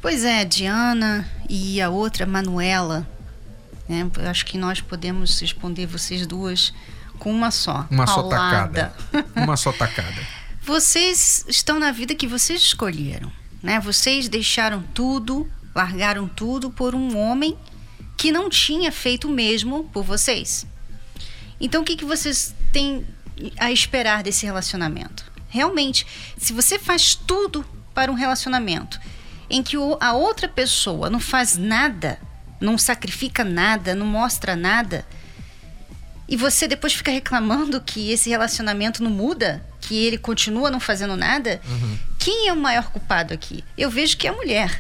Pois 0.02 0.24
é, 0.24 0.46
Diana 0.46 1.30
e 1.50 1.82
a 1.82 1.90
outra, 1.90 2.26
Manuela. 2.26 3.08
Né? 3.88 4.10
Eu 4.18 4.30
acho 4.30 4.46
que 4.46 4.58
nós 4.58 4.80
podemos 4.80 5.40
responder 5.40 5.86
vocês 5.86 6.26
duas 6.26 6.74
com 7.20 7.32
uma 7.32 7.52
só. 7.52 7.86
Uma 7.92 8.08
só 8.08 8.24
tacada. 8.24 8.94
uma 9.36 9.58
só 9.58 9.72
tacada. 9.72 10.40
Vocês 10.64 11.46
estão 11.48 11.80
na 11.80 11.92
vida 11.92 12.14
que 12.14 12.28
vocês 12.28 12.62
escolheram, 12.62 13.32
né? 13.64 13.80
Vocês 13.80 14.30
deixaram 14.30 14.84
tudo, 14.94 15.50
largaram 15.74 16.28
tudo 16.28 16.70
por 16.70 16.94
um 16.94 17.18
homem 17.18 17.58
que 18.16 18.32
não 18.32 18.50
tinha 18.50 18.92
feito 18.92 19.28
o 19.28 19.32
mesmo 19.32 19.86
por 19.86 20.04
vocês. 20.04 20.68
Então, 21.60 21.82
o 21.82 21.86
que, 21.86 21.96
que 21.96 22.06
vocês 22.06 22.54
têm 22.72 23.04
a 23.58 23.72
esperar 23.72 24.22
desse 24.22 24.46
relacionamento? 24.46 25.26
Realmente, 25.48 26.06
se 26.38 26.54
você 26.54 26.78
faz 26.78 27.16
tudo 27.16 27.66
para 27.94 28.12
um 28.12 28.16
relacionamento 28.16 29.00
em 29.50 29.64
que 29.64 29.76
a 30.00 30.14
outra 30.14 30.48
pessoa 30.48 31.10
não 31.10 31.20
faz 31.20 31.58
nada, 31.58 32.20
não 32.62 32.78
sacrifica 32.78 33.44
nada, 33.44 33.96
não 33.96 34.06
mostra 34.06 34.56
nada, 34.56 35.06
e 36.30 36.38
você 36.38 36.68
depois 36.68 36.94
fica 36.94 37.12
reclamando 37.12 37.82
que 37.82 38.12
esse 38.12 38.30
relacionamento 38.30 39.04
não 39.04 39.10
muda, 39.10 39.66
que 39.82 40.06
ele 40.06 40.18
continua 40.18 40.70
não 40.70 40.80
fazendo 40.80 41.18
nada, 41.18 41.60
uhum. 41.68 41.98
quem 42.20 42.48
é 42.48 42.54
o 42.54 42.56
maior 42.56 42.92
culpado 42.92 43.34
aqui? 43.34 43.64
Eu 43.76 43.90
vejo 43.90 44.16
que 44.16 44.28
é 44.28 44.30
a 44.30 44.34
mulher, 44.34 44.80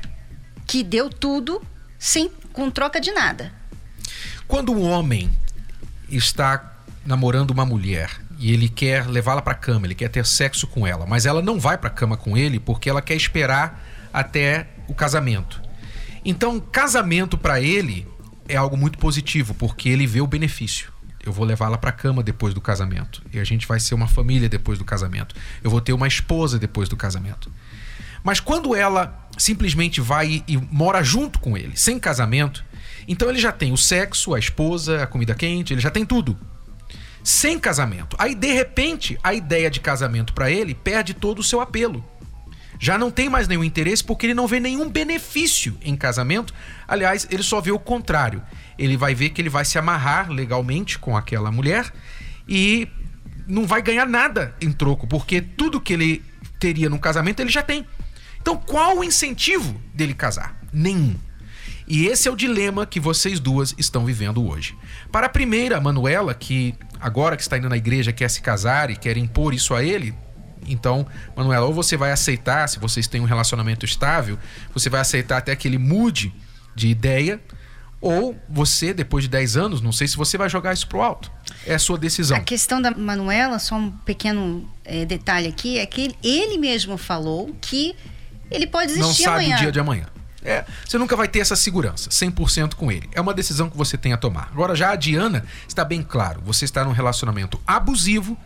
que 0.67 0.83
deu 0.83 1.09
tudo 1.09 1.59
sem 1.97 2.29
com 2.53 2.69
troca 2.69 3.01
de 3.01 3.11
nada. 3.11 3.51
Quando 4.47 4.71
um 4.71 4.87
homem 4.87 5.27
está 6.07 6.77
namorando 7.03 7.49
uma 7.49 7.65
mulher 7.65 8.11
e 8.37 8.53
ele 8.53 8.69
quer 8.69 9.07
levá-la 9.07 9.41
para 9.41 9.55
cama, 9.55 9.87
ele 9.87 9.95
quer 9.95 10.09
ter 10.09 10.27
sexo 10.27 10.67
com 10.67 10.85
ela, 10.85 11.07
mas 11.07 11.25
ela 11.25 11.41
não 11.41 11.59
vai 11.59 11.79
para 11.79 11.89
cama 11.89 12.15
com 12.15 12.37
ele 12.37 12.59
porque 12.59 12.87
ela 12.87 13.01
quer 13.01 13.15
esperar 13.15 13.83
até 14.13 14.67
o 14.87 14.93
casamento. 14.93 15.59
Então, 16.23 16.59
casamento 16.59 17.39
para 17.39 17.59
ele 17.59 18.07
é 18.47 18.55
algo 18.55 18.77
muito 18.77 18.99
positivo, 18.99 19.55
porque 19.55 19.89
ele 19.89 20.05
vê 20.05 20.21
o 20.21 20.27
benefício. 20.27 20.98
Eu 21.25 21.33
vou 21.33 21.45
levá-la 21.45 21.77
para 21.77 21.91
cama 21.91 22.23
depois 22.23 22.53
do 22.53 22.61
casamento. 22.61 23.21
E 23.33 23.39
a 23.39 23.43
gente 23.43 23.67
vai 23.67 23.79
ser 23.79 23.95
uma 23.95 24.07
família 24.07 24.47
depois 24.47 24.77
do 24.77 24.85
casamento. 24.85 25.35
Eu 25.63 25.69
vou 25.69 25.81
ter 25.81 25.93
uma 25.93 26.07
esposa 26.07 26.57
depois 26.57 26.87
do 26.87 26.95
casamento. 26.95 27.51
Mas 28.23 28.39
quando 28.39 28.75
ela 28.75 29.27
simplesmente 29.37 30.01
vai 30.01 30.43
e 30.47 30.57
mora 30.57 31.03
junto 31.03 31.39
com 31.39 31.57
ele, 31.57 31.75
sem 31.75 31.99
casamento, 31.99 32.63
então 33.07 33.29
ele 33.29 33.39
já 33.39 33.51
tem 33.51 33.71
o 33.71 33.77
sexo, 33.77 34.33
a 34.33 34.39
esposa, 34.39 35.03
a 35.03 35.07
comida 35.07 35.33
quente, 35.33 35.73
ele 35.73 35.81
já 35.81 35.89
tem 35.89 36.05
tudo. 36.05 36.37
Sem 37.23 37.59
casamento. 37.59 38.15
Aí 38.19 38.35
de 38.35 38.51
repente, 38.53 39.17
a 39.23 39.33
ideia 39.33 39.69
de 39.69 39.79
casamento 39.79 40.33
para 40.33 40.51
ele 40.51 40.73
perde 40.73 41.13
todo 41.13 41.39
o 41.39 41.43
seu 41.43 41.61
apelo 41.61 42.03
já 42.79 42.97
não 42.97 43.11
tem 43.11 43.29
mais 43.29 43.47
nenhum 43.47 43.63
interesse 43.63 44.01
porque 44.01 44.25
ele 44.25 44.33
não 44.33 44.47
vê 44.47 44.59
nenhum 44.59 44.89
benefício 44.89 45.77
em 45.81 45.97
casamento. 45.97 46.53
Aliás, 46.87 47.27
ele 47.29 47.43
só 47.43 47.59
vê 47.59 47.71
o 47.71 47.77
contrário. 47.77 48.41
Ele 48.79 48.97
vai 48.97 49.13
ver 49.13 49.29
que 49.29 49.41
ele 49.41 49.49
vai 49.49 49.65
se 49.65 49.77
amarrar 49.77 50.31
legalmente 50.31 50.97
com 50.97 51.15
aquela 51.15 51.51
mulher 51.51 51.93
e 52.47 52.87
não 53.45 53.67
vai 53.67 53.81
ganhar 53.81 54.07
nada 54.07 54.55
em 54.61 54.71
troco, 54.71 55.05
porque 55.05 55.41
tudo 55.41 55.81
que 55.81 55.93
ele 55.93 56.23
teria 56.59 56.89
no 56.89 56.97
casamento 56.97 57.41
ele 57.41 57.49
já 57.49 57.61
tem. 57.61 57.85
Então, 58.41 58.55
qual 58.55 58.97
o 58.97 59.03
incentivo 59.03 59.79
dele 59.93 60.13
casar? 60.13 60.57
Nenhum. 60.71 61.15
E 61.87 62.05
esse 62.05 62.27
é 62.27 62.31
o 62.31 62.35
dilema 62.35 62.85
que 62.85 62.99
vocês 62.99 63.39
duas 63.39 63.75
estão 63.77 64.05
vivendo 64.05 64.47
hoje. 64.47 64.77
Para 65.11 65.25
a 65.25 65.29
primeira, 65.29 65.81
Manuela, 65.81 66.33
que 66.33 66.73
agora 66.99 67.35
que 67.35 67.41
está 67.41 67.57
indo 67.57 67.67
na 67.67 67.77
igreja 67.77 68.13
quer 68.13 68.29
se 68.29 68.41
casar 68.41 68.89
e 68.89 68.95
quer 68.95 69.17
impor 69.17 69.53
isso 69.53 69.73
a 69.73 69.83
ele, 69.83 70.15
então, 70.67 71.07
Manuela, 71.35 71.65
ou 71.65 71.73
você 71.73 71.97
vai 71.97 72.11
aceitar, 72.11 72.67
se 72.69 72.79
vocês 72.79 73.07
têm 73.07 73.21
um 73.21 73.25
relacionamento 73.25 73.85
estável, 73.85 74.37
você 74.73 74.89
vai 74.89 75.01
aceitar 75.01 75.37
até 75.37 75.55
que 75.55 75.67
ele 75.67 75.77
mude 75.77 76.33
de 76.75 76.87
ideia, 76.87 77.41
Ou 78.01 78.37
você, 78.47 78.93
depois 78.93 79.25
de 79.25 79.29
10 79.29 79.57
anos, 79.57 79.81
não 79.81 79.91
sei 79.91 80.07
se 80.07 80.15
você 80.15 80.37
vai 80.37 80.49
jogar 80.49 80.73
isso 80.73 80.87
pro 80.87 81.01
alto. 81.01 81.29
É 81.65 81.75
a 81.75 81.79
sua 81.79 81.97
decisão. 81.97 82.37
A 82.37 82.41
questão 82.41 82.81
da 82.81 82.91
Manuela, 82.91 83.59
só 83.59 83.75
um 83.75 83.91
pequeno 83.91 84.69
é, 84.85 85.05
detalhe 85.05 85.47
aqui, 85.47 85.77
é 85.77 85.85
que 85.85 86.15
ele 86.23 86.57
mesmo 86.57 86.97
falou 86.97 87.53
que 87.59 87.95
ele 88.49 88.65
pode 88.65 88.93
Não 88.93 89.01
desistir 89.01 89.23
sabe 89.23 89.45
amanhã. 89.45 89.55
o 89.57 89.59
dia 89.59 89.71
de 89.71 89.79
amanhã. 89.79 90.05
É, 90.41 90.63
você 90.87 90.97
nunca 90.97 91.15
vai 91.17 91.27
ter 91.27 91.39
essa 91.39 91.55
segurança, 91.55 92.09
100% 92.09 92.75
com 92.75 92.89
ele. 92.91 93.09
É 93.13 93.19
uma 93.19 93.33
decisão 93.33 93.69
que 93.69 93.75
você 93.75 93.97
tem 93.97 94.13
a 94.13 94.17
tomar. 94.17 94.49
Agora, 94.51 94.73
já 94.73 94.91
a 94.91 94.95
Diana, 94.95 95.45
está 95.67 95.83
bem 95.83 96.01
claro. 96.01 96.41
Você 96.45 96.63
está 96.63 96.83
num 96.85 96.93
relacionamento 96.93 97.59
abusivo 97.67 98.37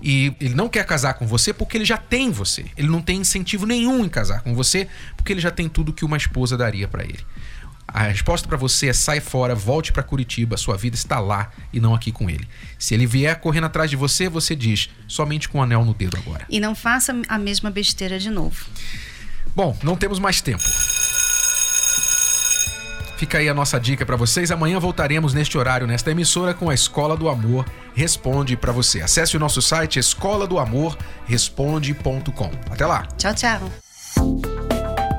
e 0.00 0.34
ele 0.40 0.54
não 0.54 0.68
quer 0.68 0.86
casar 0.86 1.14
com 1.14 1.26
você 1.26 1.52
porque 1.52 1.76
ele 1.76 1.84
já 1.84 1.98
tem 1.98 2.30
você. 2.30 2.66
Ele 2.76 2.88
não 2.88 3.02
tem 3.02 3.20
incentivo 3.20 3.66
nenhum 3.66 4.04
em 4.04 4.08
casar 4.08 4.40
com 4.40 4.54
você 4.54 4.88
porque 5.16 5.32
ele 5.32 5.40
já 5.40 5.50
tem 5.50 5.68
tudo 5.68 5.92
que 5.92 6.04
uma 6.04 6.16
esposa 6.16 6.56
daria 6.56 6.88
para 6.88 7.04
ele. 7.04 7.20
A 7.88 8.02
resposta 8.02 8.46
para 8.46 8.56
você 8.56 8.88
é 8.88 8.92
sai 8.92 9.18
fora, 9.18 9.54
volte 9.54 9.92
para 9.92 10.02
Curitiba, 10.02 10.56
sua 10.56 10.76
vida 10.76 10.94
está 10.94 11.18
lá 11.18 11.50
e 11.72 11.80
não 11.80 11.94
aqui 11.94 12.12
com 12.12 12.28
ele. 12.28 12.46
Se 12.78 12.94
ele 12.94 13.06
vier 13.06 13.40
correndo 13.40 13.64
atrás 13.64 13.88
de 13.88 13.96
você, 13.96 14.28
você 14.28 14.54
diz 14.54 14.90
somente 15.06 15.48
com 15.48 15.58
o 15.58 15.62
anel 15.62 15.84
no 15.84 15.94
dedo 15.94 16.16
agora. 16.18 16.44
E 16.48 16.60
não 16.60 16.74
faça 16.74 17.14
a 17.28 17.38
mesma 17.38 17.70
besteira 17.70 18.18
de 18.18 18.30
novo. 18.30 18.66
Bom, 19.56 19.76
não 19.82 19.96
temos 19.96 20.18
mais 20.18 20.40
tempo. 20.40 20.62
Fica 23.16 23.38
aí 23.38 23.48
a 23.48 23.54
nossa 23.54 23.80
dica 23.80 24.06
para 24.06 24.14
vocês. 24.14 24.52
Amanhã 24.52 24.78
voltaremos 24.78 25.34
neste 25.34 25.58
horário, 25.58 25.86
nesta 25.88 26.12
emissora, 26.12 26.54
com 26.54 26.70
a 26.70 26.74
Escola 26.74 27.16
do 27.16 27.28
Amor 27.28 27.64
Responde 27.98 28.56
para 28.56 28.70
você. 28.70 29.02
Acesse 29.02 29.36
o 29.36 29.40
nosso 29.40 29.60
site 29.60 29.98
escola 29.98 30.46
do 30.46 30.56
amor 30.60 30.96
responde.com. 31.26 32.50
Até 32.70 32.86
lá. 32.86 33.04
Tchau, 33.18 33.34
tchau. 33.34 33.87